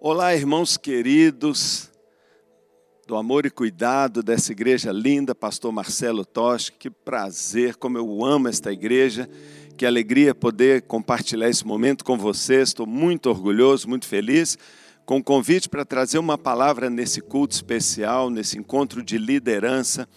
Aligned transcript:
Olá, 0.00 0.34
irmãos 0.34 0.76
queridos, 0.76 1.90
do 3.06 3.16
amor 3.16 3.46
e 3.46 3.50
cuidado 3.50 4.22
dessa 4.22 4.52
igreja 4.52 4.92
linda, 4.92 5.34
Pastor 5.34 5.72
Marcelo 5.72 6.26
Tosh. 6.26 6.70
Que 6.70 6.90
prazer, 6.90 7.76
como 7.76 7.96
eu 7.96 8.24
amo 8.24 8.48
esta 8.48 8.72
igreja. 8.72 9.28
Que 9.76 9.86
alegria 9.86 10.34
poder 10.34 10.82
compartilhar 10.82 11.48
esse 11.48 11.66
momento 11.66 12.04
com 12.04 12.18
vocês. 12.18 12.68
Estou 12.68 12.86
muito 12.86 13.30
orgulhoso, 13.30 13.88
muito 13.88 14.06
feliz 14.06 14.58
com 15.06 15.18
o 15.18 15.24
convite 15.24 15.68
para 15.68 15.84
trazer 15.84 16.18
uma 16.18 16.38
palavra 16.38 16.88
nesse 16.90 17.20
culto 17.20 17.54
especial, 17.54 18.30
nesse 18.30 18.58
encontro 18.58 19.02
de 19.02 19.18
liderança 19.18 20.08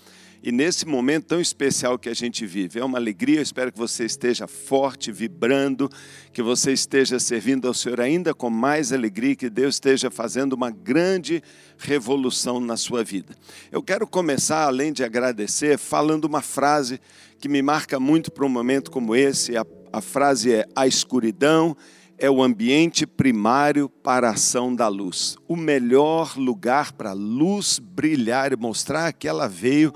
e 0.48 0.52
nesse 0.54 0.88
momento 0.88 1.26
tão 1.26 1.42
especial 1.42 2.00
que 2.00 2.08
a 2.08 2.14
gente 2.14 2.46
vive. 2.46 2.80
É 2.80 2.86
uma 2.86 2.98
alegria, 2.98 3.40
eu 3.40 3.44
espero 3.44 3.70
que 3.70 3.78
você 3.78 4.06
esteja 4.06 4.48
forte, 4.48 5.12
vibrando, 5.12 5.90
que 6.32 6.42
você 6.42 6.72
esteja 6.72 7.20
servindo 7.20 7.68
ao 7.68 7.74
Senhor 7.74 8.00
ainda 8.00 8.34
com 8.34 8.50
mais 8.50 8.94
alegria, 8.94 9.36
que 9.36 9.50
Deus 9.50 9.76
esteja 9.76 10.10
fazendo 10.10 10.54
uma 10.54 10.72
grande 10.72 11.44
revolução 11.78 12.62
na 12.62 12.78
sua 12.78 13.04
vida. 13.04 13.36
Eu 13.70 13.84
quero 13.84 14.08
começar, 14.08 14.64
além 14.64 14.94
de 14.94 15.04
agradecer, 15.04 15.78
falando 15.78 16.24
uma 16.24 16.42
frase 16.42 17.02
que 17.42 17.50
me 17.50 17.62
marca 17.62 18.00
muito 18.00 18.32
para 18.32 18.46
um 18.46 18.50
momento 18.50 18.90
como 18.90 19.14
esse. 19.18 19.58
A, 19.58 19.66
a 19.92 20.00
frase 20.00 20.54
é: 20.54 20.66
A 20.74 20.88
escuridão 20.88 21.76
é 22.18 22.30
o 22.32 22.42
ambiente 22.42 23.06
primário 23.06 23.90
para 23.90 24.30
a 24.30 24.32
ação 24.32 24.74
da 24.74 24.88
luz. 24.88 25.36
O 25.46 25.58
melhor 25.58 26.38
lugar 26.38 26.94
para 26.94 27.10
a 27.10 27.14
luz 27.14 27.80
brilhar 27.80 28.54
e 28.54 28.56
mostrar 28.56 29.12
que 29.12 29.28
ela 29.28 29.50
veio 29.50 29.92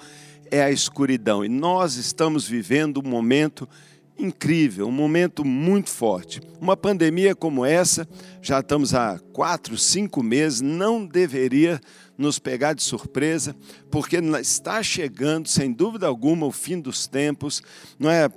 é 0.52 0.62
a 0.62 0.70
escuridão. 0.70 1.44
E 1.44 1.50
nós 1.50 1.96
estamos 1.96 2.46
vivendo 2.46 3.00
um 3.04 3.10
momento 3.10 3.68
incrível, 4.20 4.88
um 4.88 4.92
momento 4.92 5.44
muito 5.44 5.90
forte. 5.90 6.42
Uma 6.60 6.78
pandemia 6.78 7.34
como 7.34 7.66
essa, 7.66 8.08
já 8.42 8.60
estamos 8.60 8.94
há 8.94 9.18
quatro, 9.34 9.78
cinco 9.78 10.22
meses, 10.22 10.62
não 10.62 11.06
deveria 11.06 11.80
nos 12.18 12.38
pegar 12.38 12.74
de 12.74 12.84
surpresa, 12.84 13.56
porque 13.90 14.18
está 14.40 14.84
chegando, 14.84 15.48
sem 15.48 15.72
dúvida 15.72 16.06
alguma, 16.06 16.46
o 16.46 16.52
fim 16.52 16.80
dos 16.80 17.08
tempos, 17.08 17.64
não 17.98 18.12
é? 18.12 18.30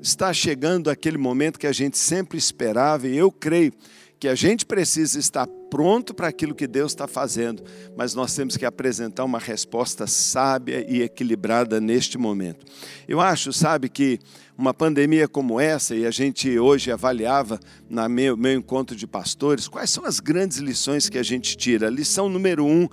Está 0.00 0.32
chegando 0.32 0.90
aquele 0.90 1.18
momento 1.18 1.58
que 1.58 1.66
a 1.66 1.72
gente 1.72 1.98
sempre 1.98 2.38
esperava, 2.38 3.06
e 3.06 3.16
eu 3.16 3.30
creio 3.30 3.72
que 4.18 4.26
a 4.26 4.34
gente 4.34 4.66
precisa 4.66 5.18
estar 5.18 5.46
pronto 5.70 6.12
para 6.12 6.28
aquilo 6.28 6.54
que 6.54 6.66
Deus 6.66 6.92
está 6.92 7.06
fazendo, 7.06 7.62
mas 7.96 8.14
nós 8.14 8.34
temos 8.34 8.56
que 8.56 8.64
apresentar 8.64 9.24
uma 9.24 9.38
resposta 9.38 10.06
sábia 10.06 10.84
e 10.88 11.02
equilibrada 11.02 11.80
neste 11.80 12.18
momento. 12.18 12.66
Eu 13.06 13.20
acho, 13.20 13.52
sabe, 13.52 13.88
que 13.88 14.18
uma 14.56 14.74
pandemia 14.74 15.28
como 15.28 15.60
essa, 15.60 15.94
e 15.94 16.04
a 16.04 16.10
gente 16.10 16.58
hoje 16.58 16.90
avaliava 16.90 17.60
no 17.88 18.08
meu, 18.08 18.36
meu 18.36 18.54
encontro 18.54 18.96
de 18.96 19.06
pastores, 19.06 19.68
quais 19.68 19.90
são 19.90 20.04
as 20.04 20.18
grandes 20.18 20.58
lições 20.58 21.08
que 21.08 21.18
a 21.18 21.22
gente 21.22 21.56
tira? 21.56 21.88
Lição 21.88 22.28
número 22.28 22.64
um 22.64 22.88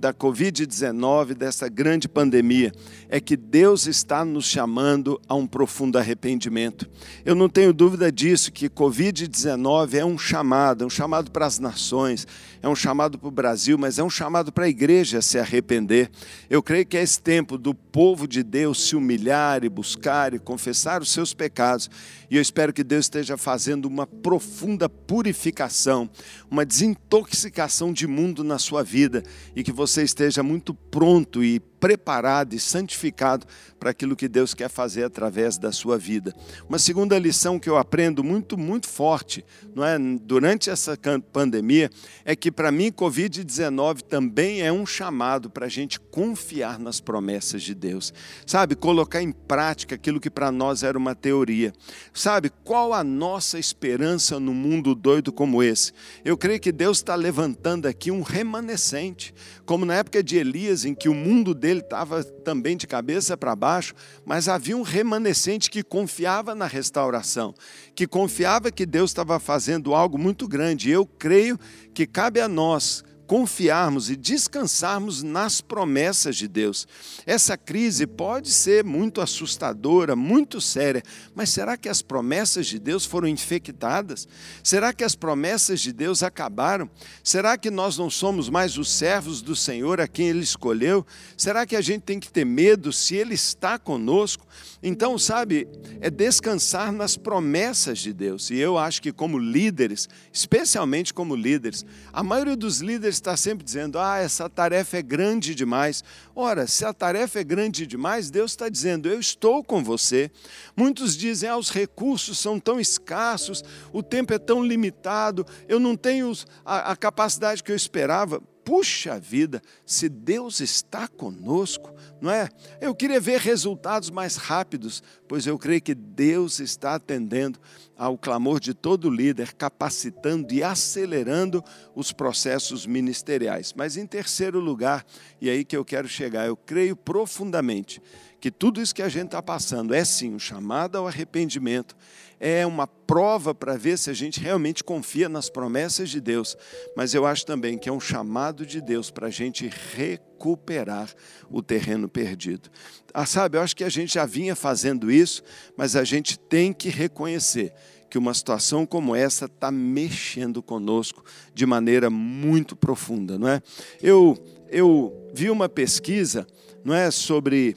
da 0.00 0.14
Covid-19, 0.14 1.34
dessa 1.34 1.68
grande 1.68 2.08
pandemia, 2.08 2.72
é 3.06 3.20
que 3.20 3.36
Deus 3.36 3.86
está 3.86 4.24
nos 4.24 4.46
chamando 4.46 5.20
a 5.28 5.34
um 5.34 5.46
profundo 5.46 5.98
arrependimento. 5.98 6.88
Eu 7.22 7.34
não 7.34 7.50
tenho 7.50 7.70
dúvida 7.70 8.10
disso, 8.10 8.50
que 8.50 8.70
Covid-19 8.70 9.94
é 9.94 10.04
um 10.04 10.16
chamado, 10.16 10.84
é 10.84 10.86
um 10.86 10.90
chamado 10.90 11.30
para 11.30 11.44
as 11.44 11.58
nações, 11.58 12.26
é 12.62 12.68
um 12.68 12.74
chamado 12.74 13.18
para 13.18 13.28
o 13.28 13.30
Brasil, 13.30 13.76
mas 13.76 13.98
é 13.98 14.02
um 14.02 14.08
chamado 14.08 14.50
para 14.50 14.64
a 14.64 14.68
igreja 14.68 15.20
se 15.20 15.38
arrepender. 15.38 16.10
Eu 16.48 16.62
creio 16.62 16.86
que 16.86 16.96
é 16.96 17.02
esse 17.02 17.20
tempo 17.20 17.58
do 17.58 17.74
povo 17.74 18.26
de 18.26 18.42
Deus 18.42 18.88
se 18.88 18.96
humilhar 18.96 19.64
e 19.64 19.68
buscar 19.68 20.32
e 20.32 20.38
confessar 20.38 21.02
os 21.02 21.12
seus 21.12 21.34
pecados. 21.34 21.90
E 22.30 22.36
eu 22.36 22.42
espero 22.42 22.72
que 22.72 22.84
Deus 22.84 23.06
esteja 23.06 23.36
fazendo 23.36 23.86
uma 23.86 24.06
profunda 24.06 24.88
purificação, 24.88 26.08
uma 26.50 26.64
desintoxicação 26.64 27.92
de 27.92 28.06
mundo 28.06 28.42
na 28.42 28.58
sua 28.58 28.82
vida 28.82 29.22
e 29.54 29.62
que 29.62 29.72
você 29.72 29.89
esteja 29.98 30.42
muito 30.42 30.72
pronto 30.74 31.42
e 31.42 31.60
preparado 31.80 32.54
e 32.54 32.60
santificado 32.60 33.46
para 33.80 33.90
aquilo 33.90 34.14
que 34.14 34.28
Deus 34.28 34.52
quer 34.52 34.68
fazer 34.68 35.04
através 35.04 35.56
da 35.56 35.72
sua 35.72 35.96
vida. 35.96 36.34
Uma 36.68 36.78
segunda 36.78 37.18
lição 37.18 37.58
que 37.58 37.68
eu 37.68 37.78
aprendo 37.78 38.22
muito, 38.22 38.58
muito 38.58 38.86
forte 38.86 39.42
não 39.74 39.84
é, 39.84 39.98
durante 39.98 40.68
essa 40.68 40.98
pandemia 41.32 41.90
é 42.24 42.36
que, 42.36 42.52
para 42.52 42.70
mim, 42.70 42.92
Covid-19 42.92 44.02
também 44.02 44.60
é 44.60 44.70
um 44.70 44.84
chamado 44.84 45.48
para 45.48 45.64
a 45.64 45.68
gente 45.68 45.98
confiar 45.98 46.78
nas 46.78 47.00
promessas 47.00 47.62
de 47.62 47.74
Deus. 47.74 48.12
Sabe, 48.44 48.76
colocar 48.76 49.22
em 49.22 49.32
prática 49.32 49.94
aquilo 49.94 50.20
que 50.20 50.28
para 50.28 50.52
nós 50.52 50.82
era 50.82 50.98
uma 50.98 51.14
teoria. 51.14 51.72
Sabe, 52.12 52.50
qual 52.62 52.92
a 52.92 53.02
nossa 53.02 53.58
esperança 53.58 54.38
num 54.38 54.54
mundo 54.54 54.94
doido 54.94 55.32
como 55.32 55.62
esse? 55.62 55.92
Eu 56.22 56.36
creio 56.36 56.60
que 56.60 56.72
Deus 56.72 56.98
está 56.98 57.14
levantando 57.14 57.88
aqui 57.88 58.10
um 58.10 58.20
remanescente, 58.20 59.32
como 59.64 59.86
na 59.86 59.94
época 59.94 60.22
de 60.22 60.36
Elias, 60.36 60.84
em 60.84 60.94
que 60.94 61.08
o 61.08 61.14
mundo 61.14 61.54
dele 61.54 61.69
dele 61.70 61.80
estava 61.80 62.24
também 62.24 62.76
de 62.76 62.86
cabeça 62.86 63.36
para 63.36 63.54
baixo, 63.54 63.94
mas 64.24 64.48
havia 64.48 64.76
um 64.76 64.82
remanescente 64.82 65.70
que 65.70 65.82
confiava 65.82 66.54
na 66.54 66.66
restauração, 66.66 67.54
que 67.94 68.06
confiava 68.06 68.72
que 68.72 68.84
Deus 68.84 69.10
estava 69.10 69.38
fazendo 69.38 69.94
algo 69.94 70.18
muito 70.18 70.48
grande. 70.48 70.90
Eu 70.90 71.06
creio 71.06 71.58
que 71.94 72.06
cabe 72.06 72.40
a 72.40 72.48
nós 72.48 73.04
confiarmos 73.30 74.10
e 74.10 74.16
descansarmos 74.16 75.22
nas 75.22 75.60
promessas 75.60 76.34
de 76.34 76.48
Deus. 76.48 76.88
Essa 77.24 77.56
crise 77.56 78.04
pode 78.04 78.50
ser 78.50 78.82
muito 78.82 79.20
assustadora, 79.20 80.16
muito 80.16 80.60
séria, 80.60 81.00
mas 81.32 81.50
será 81.50 81.76
que 81.76 81.88
as 81.88 82.02
promessas 82.02 82.66
de 82.66 82.80
Deus 82.80 83.06
foram 83.06 83.28
infectadas? 83.28 84.26
Será 84.64 84.92
que 84.92 85.04
as 85.04 85.14
promessas 85.14 85.78
de 85.78 85.92
Deus 85.92 86.24
acabaram? 86.24 86.90
Será 87.22 87.56
que 87.56 87.70
nós 87.70 87.96
não 87.96 88.10
somos 88.10 88.48
mais 88.48 88.76
os 88.76 88.90
servos 88.90 89.40
do 89.40 89.54
Senhor 89.54 90.00
a 90.00 90.08
quem 90.08 90.30
Ele 90.30 90.42
escolheu? 90.42 91.06
Será 91.36 91.64
que 91.64 91.76
a 91.76 91.80
gente 91.80 92.02
tem 92.02 92.18
que 92.18 92.32
ter 92.32 92.44
medo 92.44 92.92
se 92.92 93.14
Ele 93.14 93.34
está 93.34 93.78
conosco? 93.78 94.44
Então, 94.82 95.16
sabe, 95.16 95.68
é 96.00 96.10
descansar 96.10 96.90
nas 96.90 97.16
promessas 97.16 98.00
de 98.00 98.12
Deus. 98.12 98.50
E 98.50 98.56
eu 98.56 98.76
acho 98.76 99.00
que, 99.00 99.12
como 99.12 99.38
líderes, 99.38 100.08
especialmente 100.32 101.14
como 101.14 101.36
líderes, 101.36 101.84
a 102.12 102.24
maioria 102.24 102.56
dos 102.56 102.80
líderes 102.80 103.19
está 103.20 103.36
sempre 103.36 103.64
dizendo: 103.64 103.98
ah, 103.98 104.18
essa 104.18 104.48
tarefa 104.48 104.98
é 104.98 105.02
grande 105.02 105.54
demais. 105.54 106.02
Ora, 106.34 106.66
se 106.66 106.84
a 106.84 106.92
tarefa 106.92 107.40
é 107.40 107.44
grande 107.44 107.86
demais, 107.86 108.30
Deus 108.30 108.52
está 108.52 108.68
dizendo: 108.68 109.08
eu 109.08 109.20
estou 109.20 109.62
com 109.62 109.82
você. 109.82 110.30
Muitos 110.76 111.16
dizem: 111.16 111.48
ah, 111.48 111.56
os 111.56 111.70
recursos 111.70 112.38
são 112.38 112.58
tão 112.58 112.80
escassos, 112.80 113.62
o 113.92 114.02
tempo 114.02 114.32
é 114.32 114.38
tão 114.38 114.64
limitado, 114.64 115.46
eu 115.68 115.78
não 115.78 115.96
tenho 115.96 116.32
a, 116.64 116.92
a 116.92 116.96
capacidade 116.96 117.62
que 117.62 117.70
eu 117.70 117.76
esperava. 117.76 118.42
Puxa 118.70 119.18
vida, 119.18 119.60
se 119.84 120.08
Deus 120.08 120.60
está 120.60 121.08
conosco, 121.08 121.92
não 122.20 122.30
é? 122.30 122.48
Eu 122.80 122.94
queria 122.94 123.18
ver 123.18 123.40
resultados 123.40 124.10
mais 124.10 124.36
rápidos, 124.36 125.02
pois 125.26 125.44
eu 125.44 125.58
creio 125.58 125.82
que 125.82 125.92
Deus 125.92 126.60
está 126.60 126.94
atendendo 126.94 127.58
ao 127.96 128.16
clamor 128.16 128.60
de 128.60 128.72
todo 128.72 129.10
líder, 129.10 129.54
capacitando 129.54 130.54
e 130.54 130.62
acelerando 130.62 131.64
os 131.96 132.12
processos 132.12 132.86
ministeriais. 132.86 133.74
Mas 133.76 133.96
em 133.96 134.06
terceiro 134.06 134.60
lugar, 134.60 135.04
e 135.40 135.48
é 135.48 135.52
aí 135.52 135.64
que 135.64 135.76
eu 135.76 135.84
quero 135.84 136.06
chegar, 136.06 136.46
eu 136.46 136.56
creio 136.56 136.94
profundamente 136.94 138.00
que 138.40 138.52
tudo 138.52 138.80
isso 138.80 138.94
que 138.94 139.02
a 139.02 139.08
gente 139.08 139.26
está 139.26 139.42
passando 139.42 139.92
é 139.92 140.04
sim 140.04 140.32
um 140.32 140.38
chamado 140.38 140.96
ao 140.96 141.08
arrependimento, 141.08 141.96
é 142.40 142.66
uma 142.66 142.86
prova 142.86 143.54
para 143.54 143.76
ver 143.76 143.98
se 143.98 144.08
a 144.08 144.14
gente 144.14 144.40
realmente 144.40 144.82
confia 144.82 145.28
nas 145.28 145.50
promessas 145.50 146.08
de 146.08 146.20
Deus, 146.20 146.56
mas 146.96 147.12
eu 147.12 147.26
acho 147.26 147.44
também 147.44 147.76
que 147.76 147.88
é 147.88 147.92
um 147.92 148.00
chamado 148.00 148.64
de 148.64 148.80
Deus 148.80 149.10
para 149.10 149.26
a 149.26 149.30
gente 149.30 149.70
recuperar 149.94 151.14
o 151.50 151.62
terreno 151.62 152.08
perdido. 152.08 152.70
Ah, 153.12 153.26
sabe, 153.26 153.58
eu 153.58 153.62
acho 153.62 153.76
que 153.76 153.84
a 153.84 153.90
gente 153.90 154.14
já 154.14 154.24
vinha 154.24 154.56
fazendo 154.56 155.10
isso, 155.10 155.42
mas 155.76 155.94
a 155.94 156.02
gente 156.02 156.38
tem 156.38 156.72
que 156.72 156.88
reconhecer 156.88 157.74
que 158.08 158.18
uma 158.18 158.34
situação 158.34 158.86
como 158.86 159.14
essa 159.14 159.44
está 159.44 159.70
mexendo 159.70 160.62
conosco 160.62 161.22
de 161.54 161.64
maneira 161.66 162.10
muito 162.10 162.74
profunda, 162.74 163.38
não 163.38 163.46
é? 163.46 163.62
Eu, 164.02 164.36
eu 164.68 165.30
vi 165.32 165.50
uma 165.50 165.68
pesquisa, 165.68 166.46
não 166.82 166.94
é, 166.94 167.10
sobre 167.10 167.76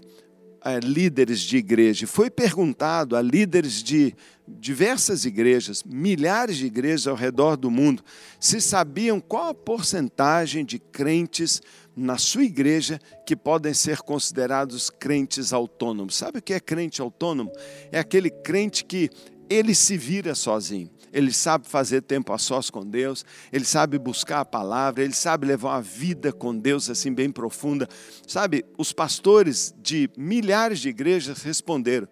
líderes 0.81 1.41
de 1.41 1.57
igreja. 1.57 2.07
Foi 2.07 2.29
perguntado 2.29 3.15
a 3.15 3.21
líderes 3.21 3.83
de 3.83 4.15
diversas 4.47 5.25
igrejas, 5.25 5.83
milhares 5.83 6.57
de 6.57 6.65
igrejas 6.65 7.07
ao 7.07 7.15
redor 7.15 7.55
do 7.55 7.71
mundo, 7.71 8.03
se 8.39 8.59
sabiam 8.59 9.19
qual 9.19 9.49
a 9.49 9.53
porcentagem 9.53 10.65
de 10.65 10.79
crentes 10.79 11.61
na 11.95 12.17
sua 12.17 12.43
igreja 12.43 12.99
que 13.25 13.35
podem 13.35 13.73
ser 13.73 13.99
considerados 13.99 14.89
crentes 14.89 15.53
autônomos. 15.53 16.15
Sabe 16.15 16.39
o 16.39 16.41
que 16.41 16.53
é 16.53 16.59
crente 16.59 17.01
autônomo? 17.01 17.51
É 17.91 17.99
aquele 17.99 18.29
crente 18.29 18.83
que 18.83 19.09
ele 19.49 19.75
se 19.75 19.97
vira 19.97 20.33
sozinho 20.35 20.89
ele 21.13 21.31
sabe 21.31 21.67
fazer 21.67 22.01
tempo 22.01 22.33
a 22.33 22.37
sós 22.39 22.69
com 22.69 22.83
Deus, 22.83 23.23
ele 23.51 23.63
sabe 23.63 23.99
buscar 23.99 24.39
a 24.39 24.45
palavra, 24.45 25.03
ele 25.03 25.13
sabe 25.13 25.45
levar 25.45 25.69
uma 25.75 25.81
vida 25.81 26.33
com 26.33 26.57
Deus 26.57 26.89
assim 26.89 27.13
bem 27.13 27.29
profunda. 27.29 27.87
Sabe, 28.27 28.65
os 28.77 28.91
pastores 28.91 29.73
de 29.77 30.09
milhares 30.17 30.79
de 30.79 30.89
igrejas 30.89 31.43
responderam: 31.43 32.07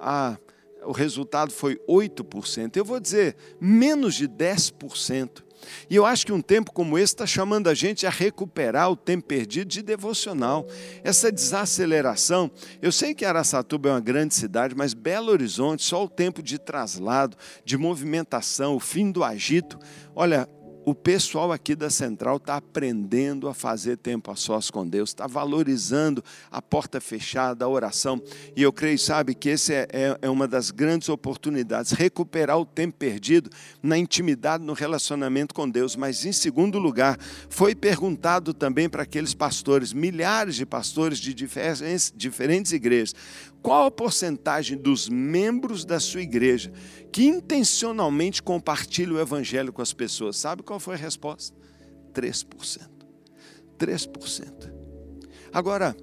ah, 0.00 0.38
o 0.82 0.92
resultado 0.92 1.52
foi 1.52 1.76
8%. 1.88 2.76
Eu 2.76 2.84
vou 2.84 2.98
dizer, 2.98 3.36
menos 3.60 4.14
de 4.14 4.26
10%. 4.26 5.45
E 5.88 5.96
eu 5.96 6.04
acho 6.04 6.26
que 6.26 6.32
um 6.32 6.40
tempo 6.40 6.72
como 6.72 6.98
esse 6.98 7.14
está 7.14 7.26
chamando 7.26 7.68
a 7.68 7.74
gente 7.74 8.06
a 8.06 8.10
recuperar 8.10 8.90
o 8.90 8.96
tempo 8.96 9.26
perdido 9.26 9.68
de 9.68 9.82
devocional. 9.82 10.66
Essa 11.02 11.30
desaceleração. 11.30 12.50
Eu 12.80 12.92
sei 12.92 13.14
que 13.14 13.24
Araçatuba 13.24 13.88
é 13.88 13.92
uma 13.92 14.00
grande 14.00 14.34
cidade, 14.34 14.74
mas 14.74 14.94
Belo 14.94 15.30
Horizonte, 15.30 15.82
só 15.82 16.04
o 16.04 16.08
tempo 16.08 16.42
de 16.42 16.58
traslado, 16.58 17.36
de 17.64 17.76
movimentação, 17.76 18.74
o 18.74 18.80
fim 18.80 19.10
do 19.10 19.22
agito. 19.22 19.78
Olha, 20.14 20.48
o 20.86 20.94
pessoal 20.94 21.50
aqui 21.50 21.74
da 21.74 21.90
Central 21.90 22.36
está 22.36 22.58
aprendendo 22.58 23.48
a 23.48 23.54
fazer 23.54 23.96
tempo 23.96 24.30
a 24.30 24.36
sós 24.36 24.70
com 24.70 24.86
Deus, 24.86 25.10
está 25.10 25.26
valorizando 25.26 26.22
a 26.48 26.62
porta 26.62 27.00
fechada, 27.00 27.64
a 27.64 27.68
oração. 27.68 28.22
E 28.54 28.62
eu 28.62 28.72
creio, 28.72 28.96
sabe, 28.96 29.34
que 29.34 29.50
essa 29.50 29.72
é, 29.72 29.88
é, 29.92 30.18
é, 30.22 30.30
uma 30.30 30.46
das 30.46 30.70
grandes 30.70 31.08
oportunidades, 31.08 31.90
recuperar 31.90 32.56
o 32.56 32.64
tempo 32.64 32.94
perdido 32.96 33.50
na 33.82 33.98
intimidade, 33.98 34.62
no 34.62 34.74
relacionamento 34.74 35.52
com 35.52 35.68
Deus. 35.68 35.96
Mas, 35.96 36.24
em 36.24 36.30
segundo 36.30 36.78
lugar, 36.78 37.18
foi 37.50 37.74
perguntado 37.74 38.54
também 38.54 38.88
para 38.88 39.02
aqueles 39.02 39.34
pastores, 39.34 39.92
milhares 39.92 40.54
de 40.54 40.64
pastores 40.64 41.18
de 41.18 41.34
diferentes, 41.34 42.12
diferentes 42.14 42.70
igrejas, 42.70 43.12
qual 43.66 43.86
a 43.86 43.90
porcentagem 43.90 44.78
dos 44.78 45.08
membros 45.08 45.84
da 45.84 45.98
sua 45.98 46.22
igreja 46.22 46.72
que 47.10 47.24
intencionalmente 47.24 48.40
compartilha 48.40 49.14
o 49.14 49.18
evangelho 49.18 49.72
com 49.72 49.82
as 49.82 49.92
pessoas? 49.92 50.36
Sabe 50.36 50.62
qual 50.62 50.78
foi 50.78 50.94
a 50.94 50.96
resposta? 50.96 51.52
3%. 52.14 52.46
3%. 53.76 54.72
Agora, 55.52 55.96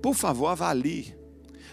por 0.00 0.14
favor, 0.14 0.46
avalie. 0.46 1.14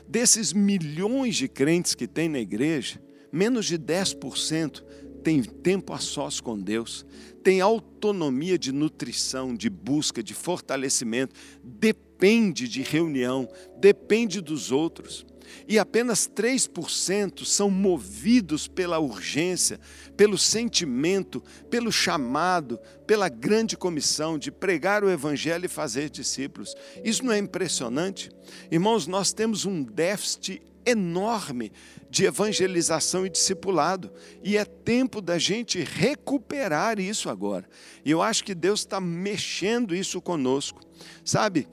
Desses 0.06 0.52
milhões 0.52 1.38
de 1.38 1.48
crentes 1.48 1.96
que 1.96 2.06
tem 2.06 2.28
na 2.28 2.40
igreja, 2.40 3.02
menos 3.32 3.66
de 3.66 3.80
10% 3.80 4.84
tem 5.24 5.42
tempo 5.42 5.94
a 5.94 6.00
sós 6.00 6.42
com 6.42 6.60
Deus, 6.60 7.06
tem 7.42 7.62
autonomia 7.62 8.60
de 8.60 8.74
nutrição, 8.74 9.56
de 9.56 9.70
busca, 9.70 10.22
de 10.22 10.34
fortalecimento, 10.34 11.34
depende 11.64 12.68
de 12.68 12.82
reunião, 12.82 13.48
depende 13.80 14.42
dos 14.42 14.70
outros 14.70 15.29
e 15.68 15.78
apenas 15.80 16.28
3% 16.28 17.46
são 17.46 17.70
movidos 17.70 18.68
pela 18.68 19.00
urgência, 19.00 19.80
pelo 20.16 20.38
sentimento, 20.38 21.44
pelo 21.70 21.92
chamado, 21.92 22.80
pela 23.06 23.30
grande 23.30 23.78
comissão 23.78 24.38
de 24.38 24.52
pregar 24.52 25.04
o 25.04 25.10
Evangelho 25.10 25.66
e 25.66 25.70
fazer 25.70 26.10
discípulos. 26.10 26.76
Isso 27.04 27.24
não 27.24 27.34
é 27.34 27.38
impressionante? 27.38 28.32
Irmãos, 28.72 29.08
nós 29.08 29.34
temos 29.34 29.66
um 29.66 29.84
déficit 29.84 30.62
enorme 30.86 31.72
de 32.10 32.26
evangelização 32.26 33.26
e 33.26 33.30
discipulado, 33.30 34.12
e 34.44 34.58
é 34.58 34.66
tempo 34.66 35.22
da 35.22 35.38
gente 35.38 35.84
recuperar 35.84 37.00
isso 37.00 37.30
agora. 37.30 37.70
E 38.04 38.10
eu 38.10 38.22
acho 38.22 38.44
que 38.44 38.56
Deus 38.56 38.80
está 38.82 39.00
mexendo 39.00 39.96
isso 39.96 40.20
conosco. 40.22 40.82
Sabe, 41.24 41.68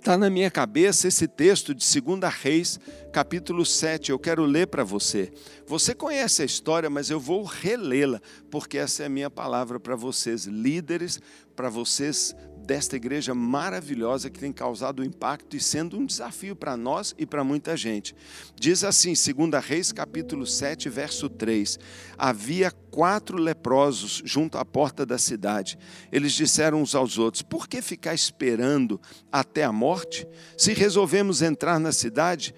Está 0.00 0.16
na 0.16 0.30
minha 0.30 0.50
cabeça 0.50 1.08
esse 1.08 1.28
texto 1.28 1.74
de 1.74 1.84
2 2.00 2.20
Reis, 2.32 2.80
capítulo 3.12 3.66
7. 3.66 4.10
Eu 4.10 4.18
quero 4.18 4.46
ler 4.46 4.66
para 4.68 4.82
você. 4.82 5.30
Você 5.66 5.94
conhece 5.94 6.40
a 6.40 6.44
história, 6.46 6.88
mas 6.88 7.10
eu 7.10 7.20
vou 7.20 7.44
relê-la, 7.44 8.18
porque 8.50 8.78
essa 8.78 9.02
é 9.02 9.06
a 9.06 9.10
minha 9.10 9.28
palavra 9.28 9.78
para 9.78 9.94
vocês, 9.94 10.46
líderes, 10.46 11.20
para 11.54 11.68
vocês 11.68 12.34
desta 12.70 12.94
igreja 12.94 13.34
maravilhosa 13.34 14.30
que 14.30 14.38
tem 14.38 14.52
causado 14.52 15.02
impacto 15.02 15.56
e 15.56 15.60
sendo 15.60 15.98
um 15.98 16.06
desafio 16.06 16.54
para 16.54 16.76
nós 16.76 17.12
e 17.18 17.26
para 17.26 17.42
muita 17.42 17.76
gente. 17.76 18.14
Diz 18.54 18.84
assim, 18.84 19.12
2 19.12 19.64
Reis, 19.64 19.90
capítulo 19.90 20.46
7, 20.46 20.88
verso 20.88 21.28
3: 21.28 21.80
Havia 22.16 22.70
quatro 22.70 23.36
leprosos 23.38 24.22
junto 24.24 24.56
à 24.56 24.64
porta 24.64 25.04
da 25.04 25.18
cidade. 25.18 25.76
Eles 26.12 26.32
disseram 26.32 26.80
uns 26.80 26.94
aos 26.94 27.18
outros: 27.18 27.42
Por 27.42 27.66
que 27.66 27.82
ficar 27.82 28.14
esperando 28.14 29.00
até 29.32 29.64
a 29.64 29.72
morte? 29.72 30.24
Se 30.56 30.72
resolvemos 30.72 31.42
entrar 31.42 31.80
na 31.80 31.90
cidade, 31.90 32.54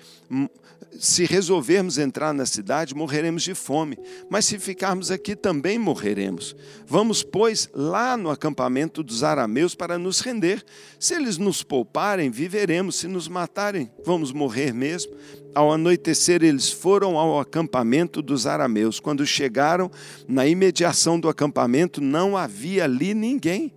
se 0.98 1.24
resolvermos 1.24 1.98
entrar 1.98 2.32
na 2.32 2.46
cidade, 2.46 2.94
morreremos 2.94 3.42
de 3.42 3.54
fome, 3.54 3.98
mas 4.30 4.44
se 4.44 4.58
ficarmos 4.58 5.10
aqui 5.10 5.34
também 5.34 5.78
morreremos. 5.78 6.54
Vamos, 6.86 7.22
pois, 7.22 7.68
lá 7.74 8.16
no 8.16 8.30
acampamento 8.30 9.02
dos 9.02 9.22
arameus 9.22 9.74
para 9.74 9.98
nos 9.98 10.20
render. 10.20 10.64
Se 10.98 11.14
eles 11.14 11.38
nos 11.38 11.62
pouparem, 11.62 12.30
viveremos, 12.30 12.96
se 12.96 13.08
nos 13.08 13.28
matarem, 13.28 13.90
vamos 14.04 14.32
morrer 14.32 14.72
mesmo. 14.72 15.12
Ao 15.54 15.72
anoitecer, 15.72 16.42
eles 16.42 16.70
foram 16.70 17.18
ao 17.18 17.38
acampamento 17.38 18.22
dos 18.22 18.46
arameus. 18.46 19.00
Quando 19.00 19.26
chegaram, 19.26 19.90
na 20.26 20.46
imediação 20.46 21.20
do 21.20 21.28
acampamento, 21.28 22.00
não 22.00 22.36
havia 22.36 22.84
ali 22.84 23.12
ninguém 23.12 23.72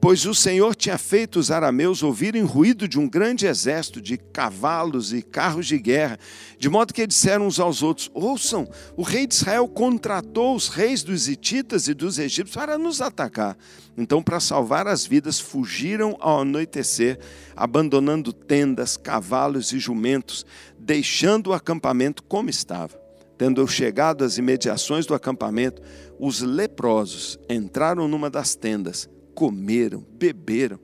pois 0.00 0.26
o 0.26 0.34
Senhor 0.34 0.74
tinha 0.74 0.98
feito 0.98 1.38
os 1.38 1.50
arameus 1.50 2.02
ouvirem 2.02 2.42
ruído 2.42 2.88
de 2.88 2.98
um 2.98 3.08
grande 3.08 3.46
exército 3.46 4.00
de 4.00 4.16
cavalos 4.16 5.12
e 5.12 5.22
carros 5.22 5.66
de 5.66 5.78
guerra, 5.78 6.18
de 6.58 6.68
modo 6.68 6.92
que 6.92 7.06
disseram 7.06 7.46
uns 7.46 7.60
aos 7.60 7.82
outros: 7.82 8.10
Ouçam, 8.14 8.68
o 8.96 9.02
rei 9.02 9.26
de 9.26 9.34
Israel 9.34 9.68
contratou 9.68 10.54
os 10.54 10.68
reis 10.68 11.02
dos 11.02 11.28
hititas 11.28 11.88
e 11.88 11.94
dos 11.94 12.18
egípcios 12.18 12.56
para 12.56 12.78
nos 12.78 13.00
atacar. 13.00 13.56
Então, 13.96 14.22
para 14.22 14.40
salvar 14.40 14.86
as 14.86 15.06
vidas, 15.06 15.38
fugiram 15.38 16.16
ao 16.18 16.40
anoitecer, 16.40 17.18
abandonando 17.54 18.32
tendas, 18.32 18.96
cavalos 18.96 19.72
e 19.72 19.78
jumentos, 19.78 20.46
deixando 20.78 21.48
o 21.48 21.52
acampamento 21.52 22.22
como 22.22 22.48
estava. 22.48 23.00
Tendo 23.36 23.66
chegado 23.66 24.24
às 24.24 24.38
imediações 24.38 25.04
do 25.04 25.14
acampamento, 25.14 25.82
os 26.18 26.40
leprosos 26.40 27.38
entraram 27.48 28.06
numa 28.06 28.30
das 28.30 28.54
tendas 28.54 29.08
comeram, 29.34 30.04
beberam, 30.12 30.78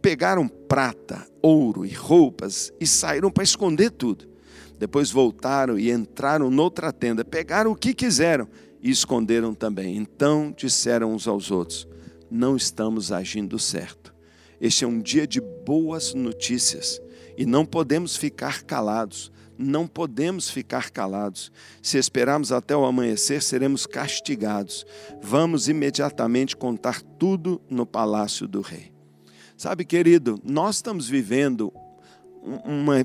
pegaram 0.00 0.48
prata, 0.48 1.26
ouro 1.42 1.84
e 1.84 1.92
roupas 1.92 2.72
e 2.80 2.86
saíram 2.86 3.30
para 3.30 3.44
esconder 3.44 3.90
tudo. 3.90 4.28
Depois 4.78 5.10
voltaram 5.10 5.78
e 5.78 5.90
entraram 5.90 6.50
noutra 6.50 6.92
tenda, 6.92 7.24
pegaram 7.24 7.72
o 7.72 7.76
que 7.76 7.92
quiseram 7.92 8.48
e 8.80 8.90
esconderam 8.90 9.52
também. 9.54 9.96
Então 9.96 10.54
disseram 10.56 11.12
uns 11.12 11.26
aos 11.26 11.50
outros: 11.50 11.88
Não 12.30 12.56
estamos 12.56 13.10
agindo 13.10 13.58
certo. 13.58 14.14
Este 14.60 14.84
é 14.84 14.88
um 14.88 15.00
dia 15.00 15.26
de 15.26 15.40
boas 15.40 16.14
notícias 16.14 17.00
e 17.36 17.46
não 17.46 17.64
podemos 17.64 18.16
ficar 18.16 18.62
calados 18.62 19.32
não 19.58 19.88
podemos 19.88 20.48
ficar 20.48 20.90
calados. 20.90 21.50
Se 21.82 21.98
esperarmos 21.98 22.52
até 22.52 22.76
o 22.76 22.84
amanhecer, 22.84 23.42
seremos 23.42 23.86
castigados. 23.86 24.86
Vamos 25.20 25.68
imediatamente 25.68 26.56
contar 26.56 27.02
tudo 27.02 27.60
no 27.68 27.84
palácio 27.84 28.46
do 28.46 28.60
rei. 28.60 28.92
Sabe, 29.56 29.84
querido, 29.84 30.40
nós 30.44 30.76
estamos 30.76 31.08
vivendo 31.08 31.72
uma, 32.64 33.04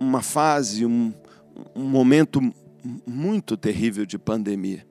uma 0.00 0.22
fase, 0.22 0.86
um, 0.86 1.12
um 1.76 1.84
momento 1.84 2.40
muito 3.06 3.56
terrível 3.58 4.06
de 4.06 4.18
pandemia. 4.18 4.86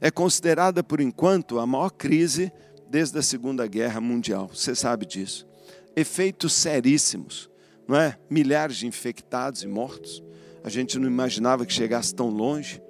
É 0.00 0.10
considerada, 0.10 0.82
por 0.82 1.00
enquanto, 1.00 1.58
a 1.58 1.66
maior 1.66 1.90
crise 1.90 2.50
desde 2.88 3.18
a 3.18 3.22
Segunda 3.22 3.66
Guerra 3.66 4.00
Mundial. 4.00 4.50
Você 4.52 4.74
sabe 4.74 5.04
disso. 5.04 5.46
Efeitos 5.94 6.54
seríssimos 6.54 7.50
não 7.86 7.96
é? 7.96 8.18
Milhares 8.28 8.76
de 8.76 8.86
infectados 8.86 9.62
e 9.62 9.66
mortos. 9.66 10.22
A 10.62 10.68
gente 10.68 10.98
não 10.98 11.06
imaginava 11.06 11.66
que 11.66 11.72
chegasse 11.72 12.14
tão 12.14 12.28
longe. 12.30 12.80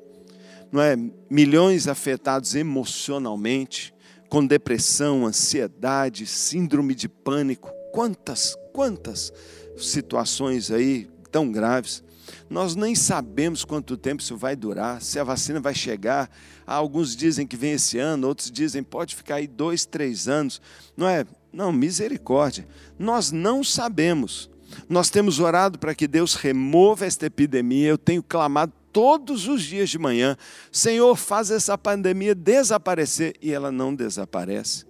Não 0.70 0.80
é? 0.80 0.96
Milhões 1.28 1.88
afetados 1.88 2.54
emocionalmente, 2.54 3.94
com 4.28 4.46
depressão, 4.46 5.26
ansiedade, 5.26 6.26
síndrome 6.26 6.94
de 6.94 7.08
pânico. 7.08 7.70
Quantas, 7.92 8.56
quantas 8.72 9.32
situações 9.76 10.70
aí 10.70 11.08
tão 11.30 11.50
graves. 11.50 12.02
Nós 12.48 12.74
nem 12.74 12.94
sabemos 12.94 13.64
quanto 13.64 13.96
tempo 13.96 14.22
isso 14.22 14.36
vai 14.36 14.54
durar, 14.54 15.02
se 15.02 15.18
a 15.18 15.24
vacina 15.24 15.60
vai 15.60 15.74
chegar. 15.74 16.30
Alguns 16.66 17.16
dizem 17.16 17.46
que 17.46 17.56
vem 17.56 17.72
esse 17.72 17.98
ano, 17.98 18.28
outros 18.28 18.50
dizem 18.50 18.82
pode 18.82 19.14
ficar 19.14 19.36
aí 19.36 19.46
dois, 19.46 19.84
três 19.84 20.28
anos. 20.28 20.60
Não 20.96 21.08
é? 21.08 21.24
Não, 21.52 21.72
misericórdia. 21.72 22.66
Nós 22.98 23.30
não 23.30 23.62
sabemos. 23.62 24.50
Nós 24.88 25.10
temos 25.10 25.38
orado 25.40 25.78
para 25.78 25.94
que 25.94 26.06
Deus 26.06 26.34
remova 26.34 27.06
esta 27.06 27.26
epidemia. 27.26 27.88
Eu 27.88 27.98
tenho 27.98 28.22
clamado 28.22 28.72
todos 28.92 29.48
os 29.48 29.62
dias 29.62 29.90
de 29.90 29.98
manhã: 29.98 30.36
Senhor, 30.70 31.16
faz 31.16 31.50
essa 31.50 31.76
pandemia 31.76 32.34
desaparecer. 32.34 33.36
E 33.40 33.52
ela 33.52 33.70
não 33.70 33.94
desaparece. 33.94 34.84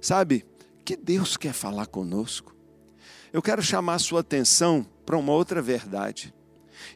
Sabe, 0.00 0.44
que 0.84 0.96
Deus 0.96 1.36
quer 1.36 1.52
falar 1.52 1.86
conosco. 1.86 2.54
Eu 3.32 3.42
quero 3.42 3.60
chamar 3.60 3.94
a 3.94 3.98
sua 3.98 4.20
atenção 4.20 4.86
para 5.04 5.18
uma 5.18 5.32
outra 5.32 5.60
verdade. 5.60 6.32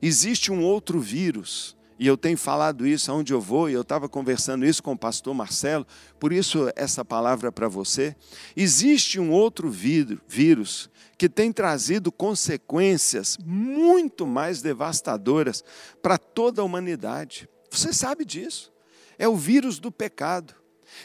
Existe 0.01 0.53
um 0.53 0.63
outro 0.63 1.01
vírus 1.01 1.77
e 2.01 2.07
eu 2.07 2.17
tenho 2.17 2.39
falado 2.39 2.87
isso 2.87 3.13
aonde 3.13 3.35
eu 3.35 3.43
vou, 3.43 3.69
e 3.69 3.75
eu 3.75 3.83
estava 3.83 4.09
conversando 4.09 4.65
isso 4.65 4.83
com 4.83 4.93
o 4.93 4.99
pastor 4.99 5.35
Marcelo, 5.35 5.87
por 6.19 6.33
isso 6.33 6.73
essa 6.75 7.05
palavra 7.05 7.53
para 7.53 7.69
você. 7.69 8.17
Existe 8.57 9.21
um 9.21 9.31
outro 9.31 9.69
vírus 9.69 10.89
que 11.19 11.29
tem 11.29 11.53
trazido 11.53 12.11
consequências 12.11 13.37
muito 13.45 14.27
mais 14.27 14.63
devastadoras 14.63 15.63
para 16.01 16.17
toda 16.17 16.63
a 16.63 16.65
humanidade. 16.65 17.47
Você 17.71 17.93
sabe 17.93 18.25
disso. 18.25 18.73
É 19.19 19.29
o 19.29 19.37
vírus 19.37 19.79
do 19.79 19.93
pecado. 19.93 20.55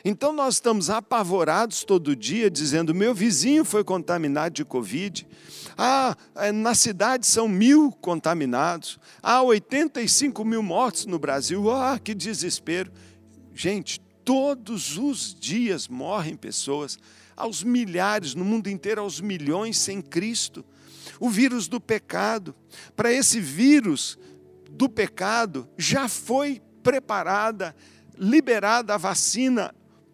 Então 0.03 0.33
nós 0.33 0.55
estamos 0.55 0.89
apavorados 0.89 1.83
todo 1.83 2.15
dia, 2.15 2.49
dizendo: 2.49 2.93
meu 2.93 3.13
vizinho 3.13 3.65
foi 3.65 3.83
contaminado 3.83 4.53
de 4.53 4.65
Covid. 4.65 5.27
Ah, 5.77 6.15
é, 6.35 6.51
na 6.51 6.73
cidade 6.73 7.25
são 7.25 7.47
mil 7.47 7.91
contaminados. 7.91 8.99
Há 9.21 9.35
ah, 9.35 9.43
85 9.43 10.45
mil 10.45 10.63
mortos 10.63 11.05
no 11.05 11.19
Brasil. 11.19 11.69
Ah, 11.71 11.99
que 11.99 12.13
desespero. 12.13 12.91
Gente, 13.53 13.99
todos 14.23 14.97
os 14.97 15.33
dias 15.33 15.87
morrem 15.87 16.35
pessoas, 16.35 16.97
aos 17.35 17.63
milhares, 17.63 18.33
no 18.33 18.45
mundo 18.45 18.69
inteiro, 18.69 19.01
aos 19.01 19.19
milhões 19.19 19.77
sem 19.77 20.01
Cristo. 20.01 20.65
O 21.19 21.29
vírus 21.29 21.67
do 21.67 21.79
pecado. 21.79 22.55
Para 22.95 23.11
esse 23.11 23.39
vírus 23.39 24.17
do 24.71 24.89
pecado, 24.89 25.67
já 25.77 26.07
foi 26.07 26.61
preparada, 26.83 27.75
liberada 28.17 28.95
a 28.95 28.97
vacina 28.97 29.73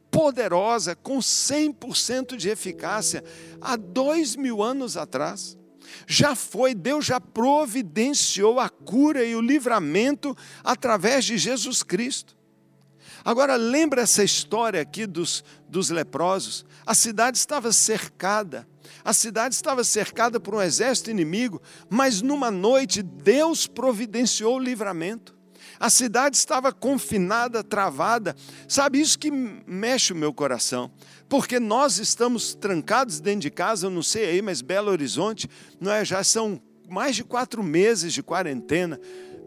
poderosa, 0.10 0.96
com 0.96 1.20
100% 1.20 2.36
de 2.36 2.50
eficácia, 2.50 3.24
há 3.62 3.76
dois 3.78 4.36
mil 4.36 4.62
anos 4.62 4.98
atrás. 4.98 5.58
Já 6.06 6.36
foi, 6.36 6.74
Deus 6.74 7.06
já 7.06 7.20
providenciou 7.20 8.60
a 8.60 8.70
cura 8.70 9.24
e 9.24 9.36
o 9.36 9.42
livramento 9.42 10.36
através 10.64 11.26
de 11.26 11.38
Jesus 11.38 11.82
Cristo. 11.82 12.38
Agora, 13.24 13.56
lembra 13.56 14.02
essa 14.02 14.24
história 14.24 14.82
aqui 14.82 15.06
dos, 15.06 15.44
dos 15.70 15.90
leprosos? 15.90 16.66
A 16.86 16.96
cidade 16.96 17.38
estava 17.38 17.72
cercada, 17.72 18.68
a 19.04 19.14
cidade 19.14 19.54
estava 19.54 19.84
cercada 19.84 20.40
por 20.40 20.56
um 20.56 20.62
exército 20.62 21.12
inimigo, 21.12 21.62
mas 21.90 22.22
numa 22.22 22.50
noite 22.50 23.04
Deus 23.04 23.68
providenciou 23.68 24.56
o 24.56 24.60
livramento. 24.60 25.36
A 25.82 25.90
cidade 25.90 26.38
estava 26.38 26.72
confinada, 26.72 27.64
travada. 27.64 28.36
Sabe, 28.68 29.02
isso 29.02 29.18
que 29.18 29.32
mexe 29.32 30.14
o 30.14 30.16
meu 30.16 30.32
coração. 30.32 30.92
Porque 31.28 31.60
nós 31.60 31.98
estamos 31.98 32.54
trancados 32.54 33.20
dentro 33.20 33.40
de 33.40 33.50
casa, 33.50 33.88
eu 33.88 33.90
não 33.90 34.04
sei 34.04 34.26
aí, 34.26 34.42
mas 34.44 34.62
Belo 34.62 34.92
Horizonte, 34.92 35.50
não 35.80 35.92
é? 35.92 36.06
já 36.06 36.24
são 36.24 36.62
mais 36.88 37.16
de 37.16 37.24
quatro 37.24 37.64
meses 37.64 38.14
de 38.14 38.22
quarentena, 38.22 39.00